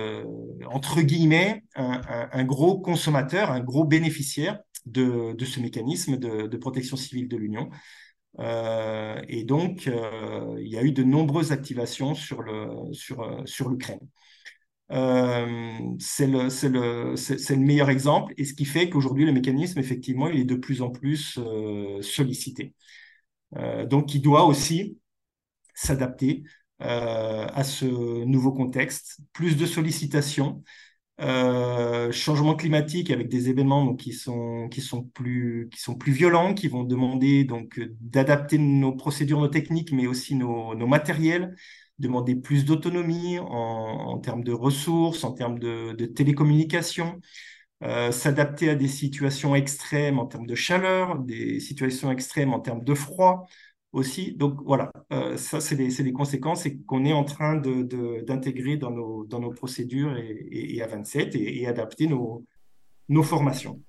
entre 0.69 1.01
guillemets, 1.01 1.63
un, 1.75 2.43
gros 2.43 2.79
consommateur, 2.79 3.51
un 3.51 3.61
gros 3.61 3.85
bénéficiaire 3.85 4.59
de, 4.85 5.35
ce 5.45 5.59
mécanisme 5.59 6.17
de, 6.17 6.57
protection 6.57 6.97
civile 6.97 7.27
de 7.27 7.37
l'Union. 7.37 7.69
Et 8.39 9.43
donc, 9.43 9.87
il 9.87 10.67
y 10.67 10.77
a 10.77 10.83
eu 10.83 10.91
de 10.91 11.03
nombreuses 11.03 11.51
activations 11.51 12.13
sur 12.15 12.41
l'Ukraine. 13.69 13.99
Euh, 14.91 15.95
c'est 15.99 16.27
le, 16.27 16.43
le, 16.69 17.15
le, 17.15 17.55
meilleur 17.57 17.89
exemple 17.89 18.33
et 18.37 18.45
ce 18.45 18.53
qui 18.53 18.63
fait 18.63 18.89
qu'aujourd'hui, 18.89 19.25
le 19.25 19.33
mécanisme, 19.33 19.79
effectivement, 19.79 20.29
il 20.29 20.39
est 20.39 20.45
de 20.45 20.55
plus 20.55 20.81
en 20.81 20.89
plus 20.89 21.37
euh, 21.39 22.01
sollicité. 22.01 22.73
Euh, 23.57 23.85
donc, 23.85 24.13
il 24.15 24.21
doit 24.21 24.45
aussi 24.45 24.97
s'adapter 25.75 26.43
à 26.79 27.63
ce 27.63 27.85
nouveau 28.25 28.51
contexte, 28.51 29.19
plus 29.33 29.57
de 29.57 29.65
sollicitations, 29.65 30.63
changement 31.19 32.55
climatique 32.55 33.11
avec 33.11 33.29
des 33.29 33.49
événements 33.49 33.85
donc, 33.85 33.99
qui, 33.99 34.13
sont, 34.13 34.67
qui, 34.69 34.81
sont 34.81 35.03
plus, 35.03 35.69
qui 35.71 35.79
sont 35.79 35.95
plus 35.95 36.11
violents, 36.11 36.53
qui 36.53 36.67
vont 36.67 36.83
demander 36.83 37.43
donc 37.43 37.79
d'adapter 37.99 38.57
nos 38.57 38.93
procédures, 38.93 39.39
nos 39.39 39.47
techniques, 39.47 39.91
mais 39.91 40.07
aussi 40.07 40.35
nos, 40.35 40.75
nos 40.75 40.87
matériels, 40.87 41.55
demander 41.99 42.35
plus 42.35 42.65
d'autonomie 42.65 43.39
en, 43.39 44.17
termes 44.19 44.43
de 44.43 44.53
ressources, 44.53 45.23
en 45.23 45.33
termes 45.33 45.59
de, 45.59 45.93
télécommunications, 46.05 47.19
euh, 47.83 48.11
s'adapter 48.11 48.69
à 48.69 48.75
des 48.75 48.87
situations 48.87 49.55
extrêmes 49.55 50.19
en 50.19 50.25
termes 50.25 50.47
de 50.47 50.55
chaleur, 50.55 51.19
des 51.19 51.59
situations 51.59 52.11
extrêmes 52.11 52.53
en 52.53 52.59
termes 52.59 52.83
de 52.83 52.93
froid 52.93 53.47
aussi. 53.91 54.33
Donc 54.33 54.59
voilà, 54.65 54.91
euh, 55.13 55.37
ça 55.37 55.59
c'est 55.59 55.75
des, 55.75 56.13
conséquences 56.13 56.65
et 56.65 56.77
qu'on 56.77 57.05
est 57.05 57.13
en 57.13 57.23
train 57.23 57.55
d'intégrer 57.55 58.77
dans, 58.77 58.91
nos, 58.91 59.25
dans 59.25 59.39
nos 59.39 59.51
procédures 59.51 60.15
et, 60.17 60.81
à 60.81 60.87
27 60.87 61.35
et, 61.35 61.61
et 61.61 61.67
adapter 61.67 62.07
nos, 62.07 62.45
nos 63.09 63.23
formations. 63.23 63.81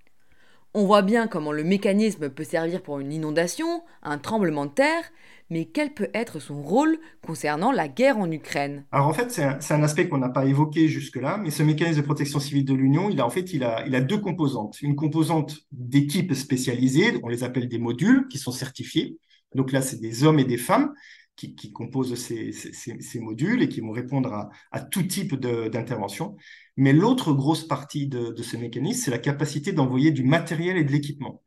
On 0.74 0.84
voit 0.84 1.02
bien 1.02 1.26
comment 1.28 1.50
le 1.50 1.64
mécanisme 1.64 2.28
peut 2.28 2.44
servir 2.44 2.82
pour 2.82 3.00
une 3.00 3.12
inondation, 3.12 3.82
un 4.02 4.18
tremblement 4.18 4.66
de 4.66 4.70
terre, 4.70 5.02
mais 5.50 5.64
quel 5.64 5.94
peut 5.94 6.10
être 6.12 6.40
son 6.40 6.62
rôle 6.62 6.98
concernant 7.26 7.72
la 7.72 7.88
guerre 7.88 8.18
en 8.18 8.30
Ukraine? 8.30 8.84
Alors 8.92 9.06
en 9.06 9.14
fait, 9.14 9.30
c'est 9.30 9.72
un, 9.74 9.82
aspect 9.82 10.08
qu'on 10.08 10.18
n'a 10.18 10.28
pas 10.28 10.44
évoqué 10.44 10.88
jusque-là, 10.88 11.38
mais 11.38 11.50
ce 11.50 11.62
mécanisme 11.62 12.02
de 12.02 12.04
protection 12.04 12.38
civile 12.38 12.66
de 12.66 12.74
l'Union, 12.74 13.08
il 13.08 13.18
a 13.20 13.26
en 13.26 13.30
fait 13.30 13.52
il 13.54 13.64
a, 13.64 13.86
il 13.86 13.94
a 13.94 14.02
deux 14.02 14.18
composantes. 14.18 14.80
Une 14.82 14.94
composante 14.94 15.60
d'équipes 15.72 16.34
spécialisées, 16.34 17.18
on 17.22 17.28
les 17.28 17.44
appelle 17.44 17.68
des 17.68 17.78
modules, 17.78 18.28
qui 18.28 18.38
sont 18.38 18.52
certifiés. 18.52 19.18
Donc 19.54 19.72
là, 19.72 19.82
c'est 19.82 20.00
des 20.00 20.24
hommes 20.24 20.38
et 20.38 20.44
des 20.44 20.58
femmes 20.58 20.92
qui, 21.38 21.72
composent 21.72 22.14
ces, 22.16 23.20
modules 23.20 23.62
et 23.62 23.68
qui 23.68 23.80
vont 23.80 23.92
répondre 23.92 24.50
à, 24.72 24.80
tout 24.80 25.04
type 25.04 25.34
d'intervention. 25.36 26.36
Mais 26.76 26.92
l'autre 26.92 27.32
grosse 27.32 27.66
partie 27.66 28.08
de, 28.08 28.34
ce 28.42 28.56
mécanisme, 28.56 29.00
c'est 29.04 29.10
la 29.10 29.18
capacité 29.18 29.72
d'envoyer 29.72 30.10
du 30.10 30.24
matériel 30.24 30.76
et 30.76 30.84
de 30.84 30.92
l'équipement. 30.92 31.42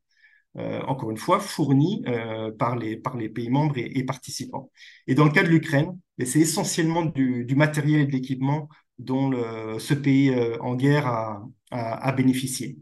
Euh, 0.58 0.82
encore 0.84 1.12
une 1.12 1.18
fois, 1.18 1.40
fournis 1.40 2.04
euh, 2.08 2.52
par, 2.52 2.76
les, 2.76 2.98
pays 3.30 3.50
membres 3.50 3.78
et, 3.78 4.04
participants. 4.04 4.72
Et 5.08 5.16
dans 5.16 5.26
le 5.26 5.32
cas 5.32 5.44
de 5.44 5.50
l'Ukraine, 5.50 5.98
c'est 6.26 6.40
essentiellement 6.40 7.06
du, 7.06 7.46
matériel 7.56 8.02
et 8.02 8.06
de 8.06 8.12
l'équipement 8.12 8.70
dont 8.98 9.32
ce 9.80 9.94
pays 9.94 10.30
euh, 10.30 10.58
en 10.62 10.76
guerre 10.76 11.08
a, 11.08 11.44
a, 11.72 12.12
bénéficié. 12.12 12.78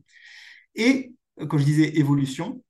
Et 0.76 1.14
comme 1.48 1.60
je 1.60 1.65
disais, 1.65 1.98
évolution, 1.98 2.62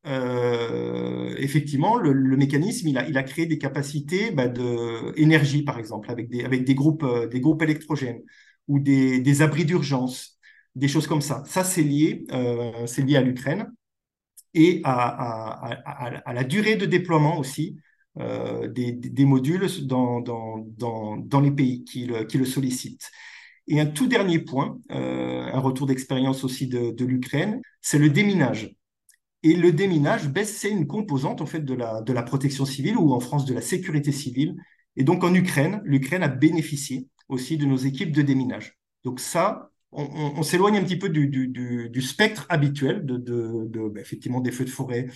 effectivement, 1.38 1.97
le, 1.97 2.38
mécanisme, 2.38 2.88
il 2.88 2.97
a, 2.97 3.23
créé 3.23 3.45
des 3.45 3.57
capacités 3.57 4.31
bah, 4.31 4.47
d'énergie, 4.47 5.63
par 5.63 5.79
exemple, 5.79 6.11
avec 6.11 6.29
des, 6.29 6.47
des, 6.47 6.75
groupes, 6.75 7.03
électrogènes 7.61 8.21
ou 8.67 8.79
des, 8.79 9.41
abris 9.41 9.65
d'urgence, 9.65 10.39
des 10.75 10.88
choses 10.88 11.07
comme 11.07 11.21
ça. 11.21 11.43
Ça, 11.45 11.63
c'est 11.63 11.83
lié, 11.83 12.25
c'est 12.85 13.01
lié 13.01 13.17
à 13.17 13.21
l'Ukraine 13.21 13.71
et 14.53 14.81
à, 14.83 16.33
la 16.33 16.43
durée 16.43 16.75
de 16.75 16.85
déploiement 16.85 17.38
aussi 17.38 17.77
euh, 18.19 18.67
des, 18.67 19.25
modules 19.25 19.67
dans, 19.85 21.41
les 21.41 21.51
pays 21.51 21.83
qui 21.83 22.05
le, 22.05 22.45
sollicitent. 22.45 23.09
Et 23.69 23.79
un 23.79 23.85
tout 23.85 24.07
dernier 24.07 24.39
point, 24.39 24.79
euh, 24.91 25.47
un 25.53 25.59
retour 25.59 25.85
d'expérience 25.85 26.43
aussi 26.43 26.67
de, 26.67 27.05
l'Ukraine, 27.05 27.61
c'est 27.81 27.99
le 27.99 28.09
déminage. 28.09 28.75
Et 29.43 29.55
le 29.55 29.71
déminage, 29.71 30.27
ben, 30.27 30.43
c'est 30.43 30.71
une 30.71 30.88
composante 30.88 31.39
en 31.39 31.45
fait 31.45 31.63
de 31.63 31.73
la, 31.75 32.23
protection 32.23 32.65
civile 32.65 32.97
ou 32.97 33.13
en 33.13 33.19
France 33.19 33.45
de 33.45 33.53
la 33.53 33.61
sécurité 33.61 34.11
civile. 34.11 34.55
Et 34.95 35.03
donc 35.03 35.23
en 35.23 35.33
Ukraine, 35.35 35.81
l'Ukraine 35.85 36.23
a 36.23 36.27
bénéficié 36.27 37.07
aussi 37.29 37.57
de 37.57 37.65
nos 37.67 37.77
équipes 37.77 38.11
de 38.11 38.23
déminage. 38.23 38.79
Donc 39.03 39.19
ça, 39.19 39.69
on, 39.91 40.41
s'éloigne 40.41 40.77
un 40.77 40.83
petit 40.83 40.97
peu 40.97 41.09
du, 41.09 42.01
spectre 42.01 42.47
habituel 42.49 43.05
de, 43.05 43.88
bah, 43.93 44.01
effectivement 44.01 44.41
des 44.41 44.51
feux 44.51 44.65
de 44.65 44.69
forêt, 44.71 45.07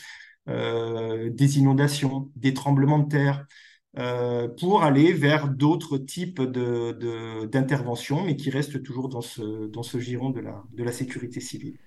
euh, 0.47 1.31
des 1.31 1.57
inondations, 1.57 2.31
des 2.35 2.53
tremblements 2.53 2.99
de 2.99 3.09
terre, 3.09 3.47
euh, 3.97 4.47
pour 4.47 4.83
aller 4.83 5.13
vers 5.13 5.47
d'autres 5.47 5.97
types 5.97 6.41
d'interventions, 6.41 8.23
mais 8.23 8.35
qui 8.35 8.49
restent 8.49 8.81
toujours 8.81 9.09
dans 9.09 9.21
ce, 9.21 9.67
dans 9.67 9.83
ce 9.83 9.99
giron 9.99 10.29
de 10.31 10.39
la, 10.39 10.63
de 10.73 10.83
la 10.83 10.91
sécurité 10.91 11.39
civile. 11.39 11.77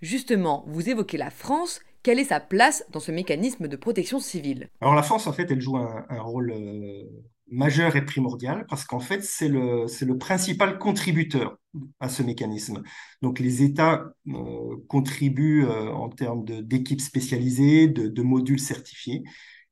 Justement, 0.00 0.64
vous 0.68 0.88
évoquez 0.88 1.18
la 1.18 1.30
France. 1.30 1.80
Quelle 2.02 2.18
est 2.18 2.24
sa 2.24 2.40
place 2.40 2.84
dans 2.92 3.00
ce 3.00 3.12
mécanisme 3.12 3.68
de 3.68 3.76
protection 3.76 4.20
civile? 4.20 4.68
Alors 4.80 4.94
la 4.94 5.02
France, 5.02 5.26
en 5.26 5.32
fait, 5.32 5.50
elle 5.50 5.60
joue 5.60 5.76
un, 5.76 6.04
rôle 6.22 6.52
euh, 6.52 7.04
majeur 7.50 7.96
et 7.96 8.04
primordial 8.04 8.64
parce 8.68 8.84
qu'en 8.84 9.00
fait, 9.00 9.22
c'est 9.22 9.48
le, 9.48 9.84
le 9.84 10.18
principal 10.18 10.78
contributeur 10.78 11.58
à 12.00 12.08
ce 12.08 12.22
mécanisme. 12.22 12.82
Donc, 13.22 13.38
les 13.38 13.62
États 13.62 14.12
euh, 14.28 14.76
contribuent 14.88 15.66
euh, 15.66 15.92
en 15.92 16.08
termes 16.08 16.44
d'équipes 16.44 17.00
spécialisées, 17.00 17.88
de, 17.88 18.22
modules 18.22 18.60
certifiés. 18.60 19.22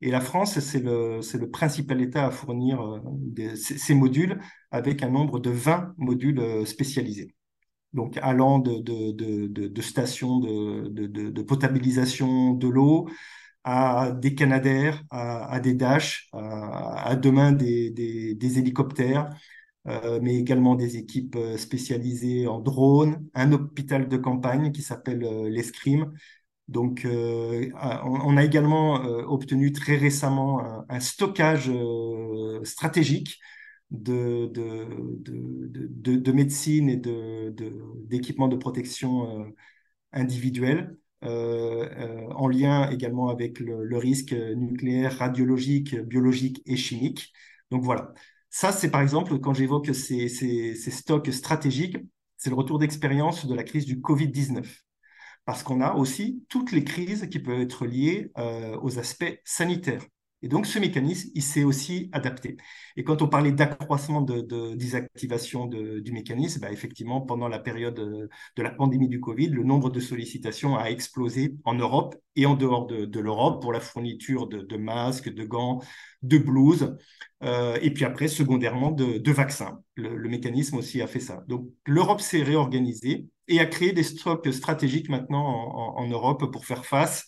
Et 0.01 0.11
la 0.11 0.21
France, 0.21 0.59
c'est 0.61 0.81
le, 0.81 1.21
le 1.21 1.51
principal 1.51 2.01
État 2.01 2.27
à 2.27 2.31
fournir 2.31 2.81
euh, 2.81 3.55
ces, 3.57 3.95
modules 3.95 4.39
avec 4.71 5.03
un 5.03 5.09
nombre 5.11 5.41
de 5.41 5.51
20 5.51 5.95
modules 5.97 6.67
spécialisés. 6.67 7.35
Donc, 7.95 8.19
allant 8.19 8.59
de, 8.59 8.81
de 8.81 9.83
stations 9.83 10.39
de, 10.41 11.43
potabilisation 11.43 12.55
de 12.55 12.69
l'eau 12.69 13.09
à 13.65 14.13
des 14.13 14.35
Canadaires, 14.35 15.03
à, 15.11 15.61
des 15.61 15.75
Dash, 15.75 16.29
à, 16.33 17.17
demain 17.17 17.53
des, 17.53 17.91
des, 17.91 18.59
hélicoptères, 18.59 19.31
euh, 19.87 20.21
mais 20.23 20.37
également 20.37 20.75
des 20.75 20.97
équipes 20.97 21.37
euh, 21.37 21.57
spécialisées 21.57 22.47
en 22.47 22.61
drones, 22.61 23.27
un 23.35 23.53
hôpital 23.53 24.09
de 24.09 24.17
campagne 24.19 24.71
qui 24.73 24.83
s'appelle 24.83 25.25
euh, 25.25 25.49
l'Escrime. 25.49 26.13
Donc, 26.69 27.07
on, 27.07 28.37
a 28.37 28.45
également 28.45 28.97
obtenu 29.27 29.73
très 29.73 29.97
récemment 29.97 30.85
un, 30.89 31.01
stockage 31.01 31.71
stratégique 32.63 33.39
de, 33.91 34.47
de, 34.53 36.17
de, 36.17 36.33
médecine 36.33 36.91
et 36.91 36.97
d'équipements 38.07 38.49
de, 38.49 38.57
protection 38.57 39.53
individuels 40.13 40.97
euh, 41.25 41.89
euh, 41.99 42.29
en 42.35 42.47
lien 42.49 42.89
également 42.91 43.29
avec 43.29 43.59
le, 43.59 43.97
risque 43.99 44.33
nucléaire, 44.33 45.19
radiologique, 45.19 45.97
biologique 45.97 46.63
et 46.67 46.77
chimique. 46.77 47.33
Donc 47.71 47.83
voilà. 47.83 48.15
Ça, 48.51 48.73
c'est 48.73 48.91
par 48.91 49.03
exemple, 49.03 49.39
quand 49.41 49.53
j'évoque 49.53 49.95
ces, 49.95 50.29
ces, 50.29 50.75
stocks 50.91 51.33
stratégiques, 51.33 51.99
c'est 52.37 52.51
le 52.51 52.57
retour 52.57 52.79
d'expérience 52.79 53.47
de 53.47 53.55
la 53.55 53.65
crise 53.65 53.85
du 53.85 53.97
Covid-19. 53.97 54.65
Parce 55.49 55.63
qu'on 55.63 55.81
a 55.81 55.95
aussi 55.95 56.45
toutes 56.51 56.73
les 56.73 56.85
crises 56.85 57.27
qui 57.31 57.39
peuvent 57.39 57.63
être 57.63 57.87
liées 57.87 58.31
euh, 58.37 58.79
aux 58.83 58.99
aspects 58.99 59.41
sanitaires. 59.47 60.05
Et 60.43 60.49
donc, 60.49 60.67
ce 60.67 60.79
mécanisme, 60.79 61.31
il 61.35 61.43
s'est 61.43 61.65
aussi 61.65 62.09
adapté. 62.13 62.57
Et 62.97 63.03
quand 63.03 63.23
on 63.23 63.29
parlait 63.29 63.51
d'accroissement 63.51 64.21
de, 64.23 64.75
désactivation 64.75 65.67
du 65.67 66.13
mécanisme, 66.13 66.61
bah, 66.61 66.71
effectivement, 66.71 67.21
pendant 67.21 67.49
la 67.49 67.59
période 67.59 67.97
de 67.97 68.63
la 68.63 68.71
pandémie 68.71 69.09
du 69.09 69.21
Covid, 69.21 69.49
le 69.49 69.65
nombre 69.65 69.91
de 69.91 69.99
sollicitations 69.99 70.77
a 70.77 70.91
explosé 70.91 71.57
en 71.65 71.75
Europe 71.75 72.15
et 72.37 72.47
en 72.47 72.55
dehors 72.55 72.87
de, 72.87 73.21
l'Europe 73.21 73.61
pour 73.61 73.73
la 73.73 73.81
fourniture 73.81 74.47
de, 74.47 74.77
masques, 74.77 75.29
de 75.29 75.45
gants, 75.45 75.81
de 76.23 76.39
blouses, 76.39 76.97
euh, 77.43 77.77
et 77.83 77.93
puis 77.93 78.05
après, 78.05 78.29
secondairement, 78.29 78.93
de, 78.93 79.33
vaccins. 79.33 79.81
Le, 79.97 80.29
mécanisme 80.29 80.77
aussi 80.77 81.03
a 81.03 81.09
fait 81.09 81.21
ça. 81.21 81.43
Donc, 81.49 81.69
l'Europe 81.85 82.21
s'est 82.21 82.45
réorganisée 82.45 83.27
et 83.49 83.59
a 83.59 83.67
créé 83.67 83.93
des 83.93 84.05
stocks 84.05 84.53
stratégiques 84.53 85.09
maintenant 85.09 85.43
en 85.97 86.07
Europe 86.07 86.53
pour 86.53 86.65
faire 86.65 86.85
face 86.85 87.27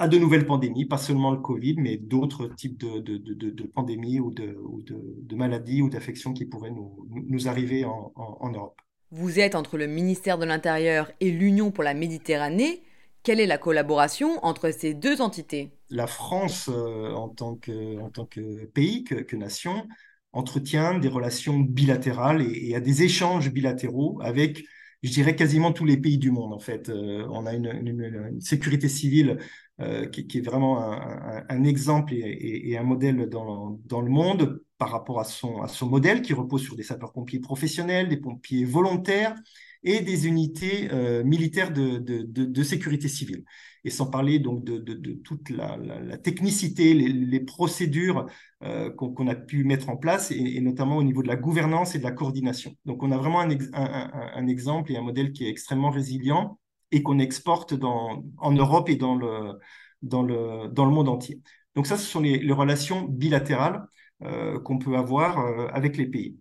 à 0.00 0.08
de 0.08 0.16
nouvelles 0.16 0.46
pandémies, 0.46 0.86
pas 0.86 0.96
seulement 0.96 1.30
le 1.30 1.36
Covid, 1.36 1.74
mais 1.76 1.98
d'autres 1.98 2.46
types 2.46 2.78
de, 2.78 3.00
de, 3.00 3.18
de, 3.18 3.62
pandémies 3.64 4.18
ou 4.18 4.30
de, 4.30 4.56
de, 4.82 5.36
maladies 5.36 5.82
ou 5.82 5.90
d'affections 5.90 6.32
qui 6.32 6.46
pourraient 6.46 6.70
nous, 6.70 7.06
nous 7.10 7.48
arriver 7.48 7.84
en, 7.84 8.10
en, 8.16 8.50
Europe. 8.50 8.80
Vous 9.10 9.38
êtes 9.38 9.54
entre 9.54 9.76
le 9.76 9.86
ministère 9.86 10.38
de 10.38 10.46
l'Intérieur 10.46 11.12
et 11.20 11.30
l'Union 11.30 11.70
pour 11.70 11.84
la 11.84 11.92
Méditerranée. 11.92 12.82
Quelle 13.22 13.40
est 13.40 13.46
la 13.46 13.58
collaboration 13.58 14.42
entre 14.42 14.70
ces 14.70 14.94
deux 14.94 15.20
entités? 15.20 15.68
La 15.90 16.06
France, 16.06 16.70
euh, 16.72 17.12
en, 17.12 17.28
tant 17.28 17.56
que, 17.56 18.00
en 18.00 18.08
tant 18.08 18.24
que 18.24 18.64
pays, 18.64 19.04
que, 19.04 19.16
que, 19.16 19.36
nation, 19.36 19.86
entretient 20.32 20.98
des 20.98 21.08
relations 21.08 21.58
bilatérales 21.58 22.40
et, 22.40 22.74
a 22.74 22.80
des 22.80 23.02
échanges 23.02 23.50
bilatéraux 23.50 24.18
avec 24.22 24.64
je 25.02 25.10
dirais 25.10 25.34
quasiment 25.34 25.72
tous 25.72 25.84
les 25.84 25.96
pays 25.96 26.18
du 26.18 26.30
monde 26.30 26.52
en 26.52 26.58
fait. 26.58 26.88
Euh, 26.88 27.26
on 27.30 27.46
a 27.46 27.54
une, 27.54 28.40
sécurité 28.40 28.88
civile 28.88 29.38
euh, 29.80 30.06
qui, 30.06 30.38
est 30.38 30.40
vraiment 30.42 30.80
un, 30.80 31.64
exemple 31.64 32.12
et, 32.14 32.76
un 32.76 32.82
modèle 32.82 33.28
dans, 33.28 33.78
le 34.02 34.10
monde 34.10 34.62
par 34.78 34.90
rapport 34.90 35.20
à 35.20 35.24
son, 35.24 35.66
modèle 35.88 36.22
qui 36.22 36.34
repose 36.34 36.62
sur 36.62 36.76
des 36.76 36.82
sapeurs-pompiers 36.82 37.40
professionnels, 37.40 38.08
des 38.08 38.18
pompiers 38.18 38.64
volontaires 38.64 39.34
et 39.82 40.00
des 40.00 40.26
unités 40.26 40.90
euh, 40.92 41.24
militaires 41.24 41.72
de, 41.72 42.62
sécurité 42.62 43.08
civile. 43.08 43.44
Et 43.84 43.90
sans 43.90 44.06
parler 44.06 44.38
donc 44.38 44.64
de, 44.64 45.12
toute 45.24 45.50
la, 45.50 45.78
technicité, 46.18 46.94
les, 46.94 47.40
procédures 47.40 48.26
euh, 48.62 48.90
qu'on 48.90 49.26
a 49.26 49.34
pu 49.34 49.64
mettre 49.64 49.88
en 49.88 49.96
place, 49.96 50.30
et, 50.30 50.60
notamment 50.60 50.98
au 50.98 51.02
niveau 51.02 51.22
de 51.22 51.28
la 51.28 51.36
gouvernance 51.36 51.94
et 51.94 51.98
de 51.98 52.04
la 52.04 52.12
coordination. 52.12 52.76
Donc 52.84 53.02
on 53.02 53.10
a 53.10 53.16
vraiment 53.16 53.40
un, 53.40 54.46
exemple 54.46 54.92
et 54.92 54.96
un 54.96 55.02
modèle 55.02 55.32
qui 55.32 55.46
est 55.46 55.48
extrêmement 55.48 55.90
résilient 55.90 56.58
et 56.92 57.02
qu'on 57.02 57.18
exporte 57.18 57.74
en 57.82 58.52
Europe 58.52 58.88
et 58.88 58.96
dans 58.96 59.14
le, 59.14 59.58
dans 60.02 60.22
le, 60.22 60.68
dans 60.68 60.84
le 60.84 60.92
monde 60.92 61.08
entier. 61.08 61.40
Donc 61.74 61.86
ça, 61.86 61.96
ce 61.96 62.06
sont 62.06 62.20
les, 62.20 62.52
relations 62.52 63.02
bilatérales 63.02 63.86
euh, 64.22 64.60
qu'on 64.60 64.78
peut 64.78 64.96
avoir 64.96 65.38
euh, 65.38 65.68
avec 65.72 65.96
les 65.96 66.06
pays. 66.06 66.38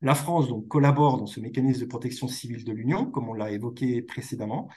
La 0.00 0.14
France 0.14 0.48
donc, 0.48 0.68
collabore 0.68 1.18
dans 1.18 1.26
ce 1.26 1.40
mécanisme 1.40 1.82
de 1.82 1.86
protection 1.86 2.28
civile 2.28 2.64
de 2.64 2.72
l'Union, 2.72 3.06
comme 3.06 3.28
on 3.28 3.34
l'a 3.34 3.50
évoqué 3.50 4.02
précédemment. 4.02 4.68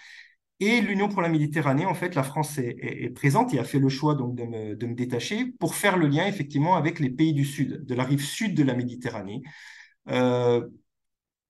Et 0.62 0.80
l'Union 0.80 1.10
pour 1.10 1.22
la 1.22 1.28
Méditerranée, 1.30 1.86
en 1.86 1.94
fait, 1.94 2.16
la 2.16 2.24
France 2.24 2.58
est, 2.58 3.14
présente 3.14 3.54
et 3.54 3.60
a 3.60 3.66
fait 3.66 3.80
le 3.80 3.90
choix 3.90 4.16
donc, 4.16 4.36
de 4.36 4.46
me, 4.46 4.94
détacher 4.96 5.46
pour 5.60 5.76
faire 5.76 5.98
le 5.98 6.08
lien 6.08 6.26
effectivement 6.28 6.76
avec 6.76 7.00
les 7.00 7.10
pays 7.10 7.34
du 7.34 7.44
Sud, 7.44 7.86
de 7.86 7.96
la 7.96 8.04
rive 8.04 8.24
sud 8.24 8.56
de 8.56 8.64
la 8.64 8.74
Méditerranée, 8.74 9.42
euh, 10.10 10.66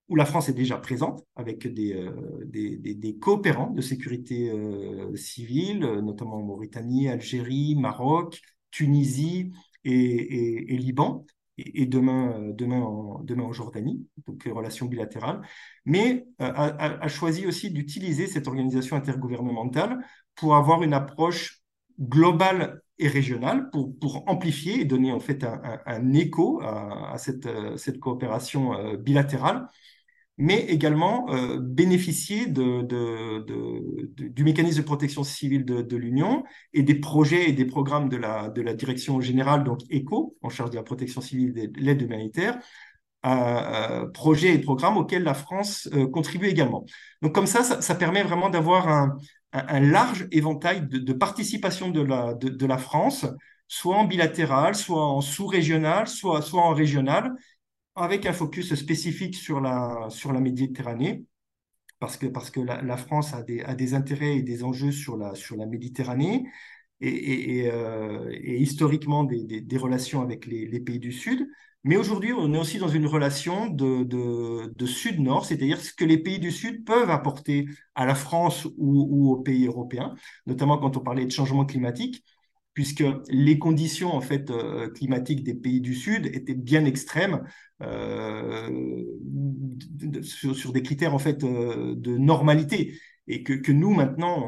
où 0.09 0.15
la 0.15 0.25
France 0.25 0.49
est 0.49 0.53
déjà 0.53 0.77
présente 0.77 1.23
avec 1.35 1.67
des, 1.67 1.93
euh, 1.93 3.13
coopérants 3.19 3.71
de 3.71 3.81
sécurité 3.81 4.49
euh, 4.49 5.15
civile, 5.15 5.79
notamment 5.79 6.37
en 6.37 6.43
Mauritanie, 6.43 7.07
Algérie, 7.07 7.75
Maroc, 7.75 8.41
Tunisie 8.71 9.51
et, 9.83 10.77
Liban, 10.77 11.25
et, 11.57 11.85
demain, 11.85 12.33
euh, 12.39 12.53
demain, 12.53 12.81
en, 12.81 13.21
demain 13.23 13.43
en 13.43 13.53
Jordanie, 13.53 14.05
donc 14.27 14.43
relations 14.43 14.85
bilatérales, 14.85 15.41
mais 15.85 16.27
a, 16.39 17.01
a, 17.01 17.07
choisi 17.07 17.47
aussi 17.47 17.71
d'utiliser 17.71 18.27
cette 18.27 18.47
organisation 18.47 18.95
intergouvernementale 18.95 19.99
pour 20.35 20.55
avoir 20.55 20.83
une 20.83 20.93
approche 20.93 21.61
globale 21.99 22.81
et 22.97 23.07
régionale 23.07 23.69
pour, 23.71 23.97
pour 23.99 24.29
amplifier 24.29 24.81
et 24.81 24.85
donner 24.85 25.11
en 25.11 25.19
fait 25.19 25.45
un 25.85 26.13
écho 26.13 26.61
à, 26.61 27.13
à 27.13 27.17
cette, 27.17 27.47
cette 27.77 27.99
coopération 27.99 28.95
bilatérale 28.95 29.67
mais 30.37 30.65
également 30.65 31.29
euh, 31.29 31.59
bénéficier 31.61 32.47
du 32.47 34.43
mécanisme 34.43 34.81
de 34.81 34.85
protection 34.85 35.23
civile 35.23 35.63
de, 35.63 35.95
l'Union 35.95 36.43
et 36.73 36.83
des 36.83 36.95
projets 36.95 37.49
et 37.49 37.53
des 37.53 37.65
programmes 37.65 38.09
de 38.09 38.17
la, 38.17 38.49
direction 38.73 39.21
générale, 39.21 39.63
donc 39.63 39.79
ECHO, 39.89 40.35
en 40.41 40.49
charge 40.49 40.71
de 40.71 40.75
la 40.75 40.83
protection 40.83 41.21
civile 41.21 41.57
et 41.57 41.67
de 41.67 41.79
l'aide 41.79 42.01
humanitaire, 42.01 42.59
euh, 43.25 44.07
projets 44.07 44.53
et 44.53 44.59
programmes 44.59 44.97
auxquels 44.97 45.23
la 45.23 45.33
France 45.33 45.89
euh, 45.93 46.07
contribue 46.07 46.47
également. 46.47 46.85
Donc 47.21 47.33
comme 47.33 47.47
ça, 47.47 47.63
ça, 47.63 47.95
permet 47.95 48.21
vraiment 48.21 48.49
d'avoir 48.49 48.87
un, 48.89 49.17
un, 49.53 49.79
large 49.79 50.27
éventail 50.31 50.85
de, 50.87 51.13
participation 51.13 51.89
de 51.89 52.01
la, 52.01 52.33
de, 52.33 52.65
la 52.65 52.77
France, 52.77 53.25
soit 53.67 53.95
en 53.95 54.03
bilatéral, 54.03 54.75
soit 54.75 55.03
en 55.03 55.21
sous-régional, 55.21 56.07
soit, 56.07 56.41
soit 56.41 56.61
en 56.61 56.73
régional, 56.73 57.33
avec 57.95 58.25
un 58.25 58.33
focus 58.33 58.75
spécifique 58.75 59.35
sur 59.35 59.61
la, 59.61 60.09
Méditerranée, 60.41 61.25
parce 61.99 62.17
que, 62.17 62.59
la, 62.59 62.97
France 62.97 63.33
a 63.33 63.41
des, 63.43 63.93
intérêts 63.93 64.37
et 64.37 64.43
des 64.43 64.63
enjeux 64.63 64.91
sur 64.91 65.17
la, 65.17 65.33
Méditerranée, 65.65 66.45
et, 67.01 67.59
et, 67.59 67.71
euh, 67.71 68.31
historiquement 68.43 69.23
des, 69.23 69.77
relations 69.77 70.21
avec 70.21 70.45
les, 70.45 70.79
pays 70.79 70.99
du 70.99 71.11
Sud. 71.11 71.47
Mais 71.83 71.97
aujourd'hui, 71.97 72.33
on 72.33 72.51
est 72.53 72.57
aussi 72.57 72.79
dans 72.79 72.87
une 72.87 73.05
relation 73.05 73.67
de, 73.69 74.85
Sud-Nord, 74.85 75.45
c'est-à-dire 75.45 75.79
ce 75.79 75.93
que 75.93 76.03
les 76.03 76.17
pays 76.17 76.39
du 76.39 76.51
Sud 76.51 76.83
peuvent 76.83 77.11
apporter 77.11 77.67
à 77.93 78.05
la 78.05 78.15
France 78.15 78.67
ou 78.77 79.31
aux 79.31 79.37
pays 79.37 79.67
européens, 79.67 80.15
notamment 80.47 80.77
quand 80.79 80.97
on 80.97 81.01
parlait 81.01 81.25
de 81.25 81.31
changement 81.31 81.65
climatique 81.65 82.23
puisque 82.75 83.03
les 83.29 83.57
conditions 83.57 84.13
en 84.13 84.21
fait 84.21 84.51
euh, 84.51 84.89
climatiques 84.89 85.43
des 85.43 85.55
pays 85.55 85.81
du 85.81 85.95
Sud 85.95 86.27
étaient 86.27 86.53
bien 86.53 86.85
extrêmes 86.85 87.43
euh, 87.81 88.69
sur, 90.21 90.73
des 90.73 90.83
critères 90.83 91.15
en 91.15 91.19
fait 91.19 91.43
euh, 91.43 91.95
de 91.95 92.17
normalité 92.17 92.99
et 93.27 93.41
que, 93.43 93.53
que 93.53 93.71
nous 93.71 93.91
maintenant 93.91 94.45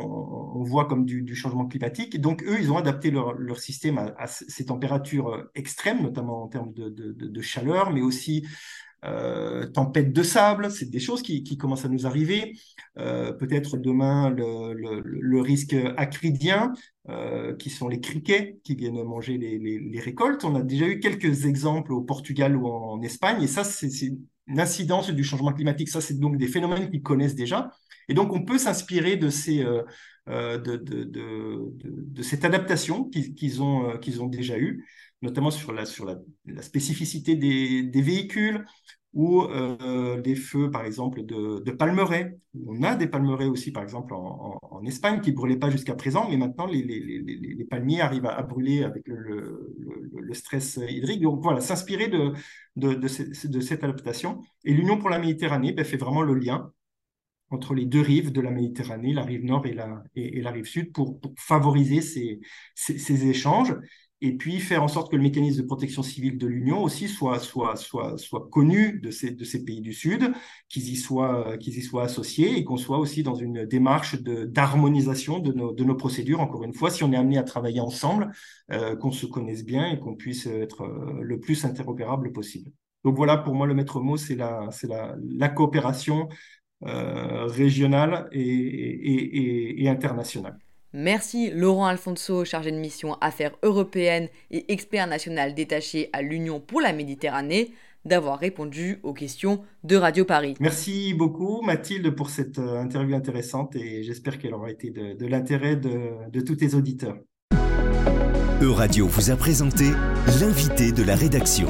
on, 0.53 0.63
voit 0.63 0.85
comme 0.85 1.05
du, 1.05 1.33
changement 1.35 1.65
climatique. 1.65 2.19
donc 2.19 2.43
eux, 2.43 2.57
ils 2.59 2.71
ont 2.71 2.77
adapté 2.77 3.09
leur, 3.09 3.33
leur 3.33 3.59
système 3.59 3.97
à, 3.97 4.27
ces 4.27 4.65
températures 4.65 5.49
extrêmes, 5.55 6.01
notamment 6.03 6.43
en 6.43 6.47
termes 6.47 6.73
de, 6.73 6.89
de, 6.89 7.11
de 7.13 7.41
chaleur, 7.41 7.91
mais 7.91 8.01
aussi 8.01 8.45
euh, 9.05 9.67
tempête 9.67 10.11
de 10.11 10.23
sable, 10.23 10.71
c'est 10.71 10.89
des 10.89 10.99
choses 10.99 11.21
qui, 11.21 11.57
commencent 11.57 11.85
à 11.85 11.89
nous 11.89 12.07
arriver. 12.07 12.57
Euh, 12.97 13.31
peut-être 13.31 13.77
demain 13.77 14.29
le, 14.29 15.41
risque 15.41 15.75
acridien, 15.97 16.73
euh, 17.09 17.55
qui 17.55 17.69
sont 17.69 17.87
les 17.87 17.99
criquets 17.99 18.57
qui 18.63 18.75
viennent 18.75 19.01
manger 19.03 19.37
les, 19.37 19.99
récoltes. 19.99 20.43
On 20.43 20.55
a 20.55 20.63
déjà 20.63 20.87
eu 20.87 20.99
quelques 20.99 21.45
exemples 21.45 21.93
au 21.93 22.01
Portugal 22.01 22.55
ou 22.55 22.67
en 22.67 23.01
Espagne, 23.01 23.41
et 23.43 23.47
ça, 23.47 23.63
c'est 23.63 23.89
une 24.47 24.59
incidence 24.59 25.09
du 25.11 25.23
changement 25.23 25.53
climatique. 25.53 25.89
Ça, 25.89 26.01
c'est 26.01 26.19
donc 26.19 26.37
des 26.37 26.47
phénomènes 26.47 26.89
qu'ils 26.89 27.03
connaissent 27.03 27.35
déjà. 27.35 27.71
Et 28.09 28.13
donc, 28.13 28.33
on 28.33 28.43
peut 28.43 28.57
s'inspirer 28.57 29.17
de 29.17 29.29
de, 30.27 32.21
cette 32.21 32.43
adaptation 32.43 33.05
qu'ils 33.05 33.61
ont, 33.61 33.97
qu'ils 33.99 34.21
ont 34.21 34.27
déjà 34.27 34.57
eue 34.57 34.83
notamment 35.21 35.51
sur 35.51 35.71
la, 35.73 35.85
sur 35.85 36.05
la, 36.05 36.61
spécificité 36.61 37.35
des, 37.35 37.83
des, 37.83 38.01
véhicules 38.01 38.65
ou 39.13 39.41
euh, 39.41 40.21
des 40.21 40.35
feux, 40.35 40.69
par 40.69 40.85
exemple, 40.85 41.23
de, 41.23 41.59
de 41.63 41.71
palmeraies. 41.71 42.37
On 42.67 42.83
a 42.83 42.95
des 42.95 43.07
palmeraies 43.07 43.47
aussi, 43.47 43.71
par 43.71 43.83
exemple, 43.83 44.13
en, 44.13 44.59
en, 44.61 44.85
Espagne, 44.85 45.21
qui 45.21 45.31
ne 45.31 45.35
brûlaient 45.35 45.57
pas 45.57 45.71
jusqu'à 45.71 45.95
présent, 45.95 46.29
mais 46.29 46.37
maintenant, 46.37 46.67
les, 46.67 46.83
les, 46.83 46.99
les, 46.99 47.65
palmiers 47.65 48.01
arrivent 48.01 48.27
à, 48.27 48.41
brûler 48.43 48.83
avec 48.83 49.07
le, 49.07 49.75
le, 50.13 50.33
stress 50.33 50.79
hydrique. 50.87 51.21
Donc 51.21 51.41
voilà, 51.41 51.61
s'inspirer 51.61 52.09
de, 52.09 52.33
de, 52.75 52.93
de, 52.93 53.59
cette 53.59 53.83
adaptation. 53.83 54.41
Et 54.63 54.73
l'Union 54.73 54.97
pour 54.97 55.09
la 55.09 55.19
Méditerranée 55.19 55.73
ben, 55.73 55.83
fait 55.83 55.97
vraiment 55.97 56.21
le 56.21 56.35
lien 56.35 56.71
entre 57.49 57.73
les 57.73 57.85
deux 57.85 58.01
rives 58.01 58.31
de 58.31 58.41
la 58.41 58.51
Méditerranée, 58.51 59.13
la 59.13 59.23
rive 59.23 59.45
nord 59.45 59.65
et 59.65 59.73
la, 59.73 60.03
et, 60.15 60.41
la 60.41 60.51
rive 60.51 60.65
sud, 60.65 60.91
pour, 60.91 61.19
favoriser 61.37 62.01
ces, 62.01 62.39
ces 62.75 63.25
échanges 63.27 63.73
et 64.21 64.35
puis 64.35 64.59
faire 64.59 64.81
en 64.81 64.87
sorte 64.87 65.11
que 65.11 65.15
le 65.15 65.21
mécanisme 65.21 65.61
de 65.61 65.67
protection 65.67 66.01
civile 66.01 66.37
de 66.37 66.47
l'Union 66.47 66.81
aussi 66.81 67.07
soit, 67.07 67.39
soit, 67.39 67.75
soit, 67.75 68.17
soit 68.17 68.47
connu 68.49 68.99
de 68.99 69.11
ces, 69.11 69.31
de 69.31 69.43
ces 69.43 69.63
pays 69.63 69.81
du 69.81 69.93
Sud, 69.93 70.33
qu'ils 70.69 70.89
y, 70.89 70.95
soient, 70.95 71.57
qu'ils 71.57 71.77
y 71.77 71.81
soient 71.81 72.03
associés 72.03 72.57
et 72.57 72.63
qu'on 72.63 72.77
soit 72.77 72.97
aussi 72.97 73.21
dans 73.21 73.35
une 73.35 73.65
démarche 73.65 74.21
d'harmonisation 74.21 75.39
de, 75.39 75.53
nos, 75.53 75.71
de 75.71 75.83
nos 75.83 75.95
procédures, 75.95 76.41
encore 76.41 76.63
une 76.63 76.73
fois, 76.73 76.89
si 76.89 77.03
on 77.03 77.13
est 77.13 77.17
amené 77.17 77.37
à 77.37 77.43
travailler 77.43 77.79
ensemble, 77.79 78.31
euh, 78.71 78.95
qu'on 78.95 79.11
se 79.11 79.27
connaisse 79.27 79.63
bien 79.63 79.91
et 79.91 79.99
qu'on 79.99 80.15
puisse 80.15 80.47
être 80.47 80.81
euh, 80.81 81.21
le 81.21 81.39
plus 81.39 81.63
interopérable 81.65 82.31
possible. 82.31 82.71
Donc 83.03 83.15
voilà, 83.15 83.37
pour 83.37 83.53
moi, 83.53 83.67
le 83.67 83.75
maître 83.75 83.99
mot, 83.99 84.17
c'est 84.17 84.35
la, 84.35 84.69
la, 84.83 85.15
la 85.29 85.49
coopération 85.49 86.27
euh, 86.85 87.45
régionale 87.45 88.27
et, 88.31 88.41
et, 88.41 89.83
et 89.83 89.89
internationale. 89.89 90.57
Merci 90.93 91.51
Laurent 91.51 91.85
Alfonso, 91.85 92.45
chargé 92.45 92.71
de 92.71 92.77
mission 92.77 93.15
Affaires 93.21 93.55
européennes 93.63 94.29
et 94.51 94.71
expert 94.71 95.07
national 95.07 95.53
détaché 95.53 96.09
à 96.13 96.21
l'Union 96.21 96.59
pour 96.59 96.81
la 96.81 96.93
Méditerranée, 96.93 97.71
d'avoir 98.05 98.39
répondu 98.39 98.99
aux 99.03 99.13
questions 99.13 99.61
de 99.83 99.95
Radio 99.97 100.23
Paris. 100.23 100.55
Merci 100.59 101.13
beaucoup 101.13 101.61
Mathilde 101.61 102.09
pour 102.11 102.29
cette 102.29 102.57
euh, 102.57 102.79
interview 102.79 103.15
intéressante 103.15 103.75
et 103.75 104.03
j'espère 104.03 104.39
qu'elle 104.39 104.53
aura 104.53 104.71
été 104.71 104.89
de, 104.89 105.13
de 105.13 105.25
l'intérêt 105.27 105.75
de, 105.75 106.29
de 106.31 106.41
tous 106.41 106.55
tes 106.55 106.73
auditeurs. 106.73 107.17
Euradio 108.61 109.07
vous 109.07 109.29
a 109.29 109.35
présenté 109.35 109.85
l'invité 110.39 110.91
de 110.91 111.03
la 111.03 111.15
rédaction. 111.15 111.67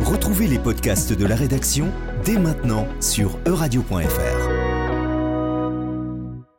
Retrouvez 0.00 0.48
les 0.48 0.58
podcasts 0.58 1.12
de 1.16 1.24
la 1.24 1.36
rédaction 1.36 1.88
dès 2.24 2.38
maintenant 2.38 2.86
sur 3.00 3.38
euradio.fr. 3.46 4.39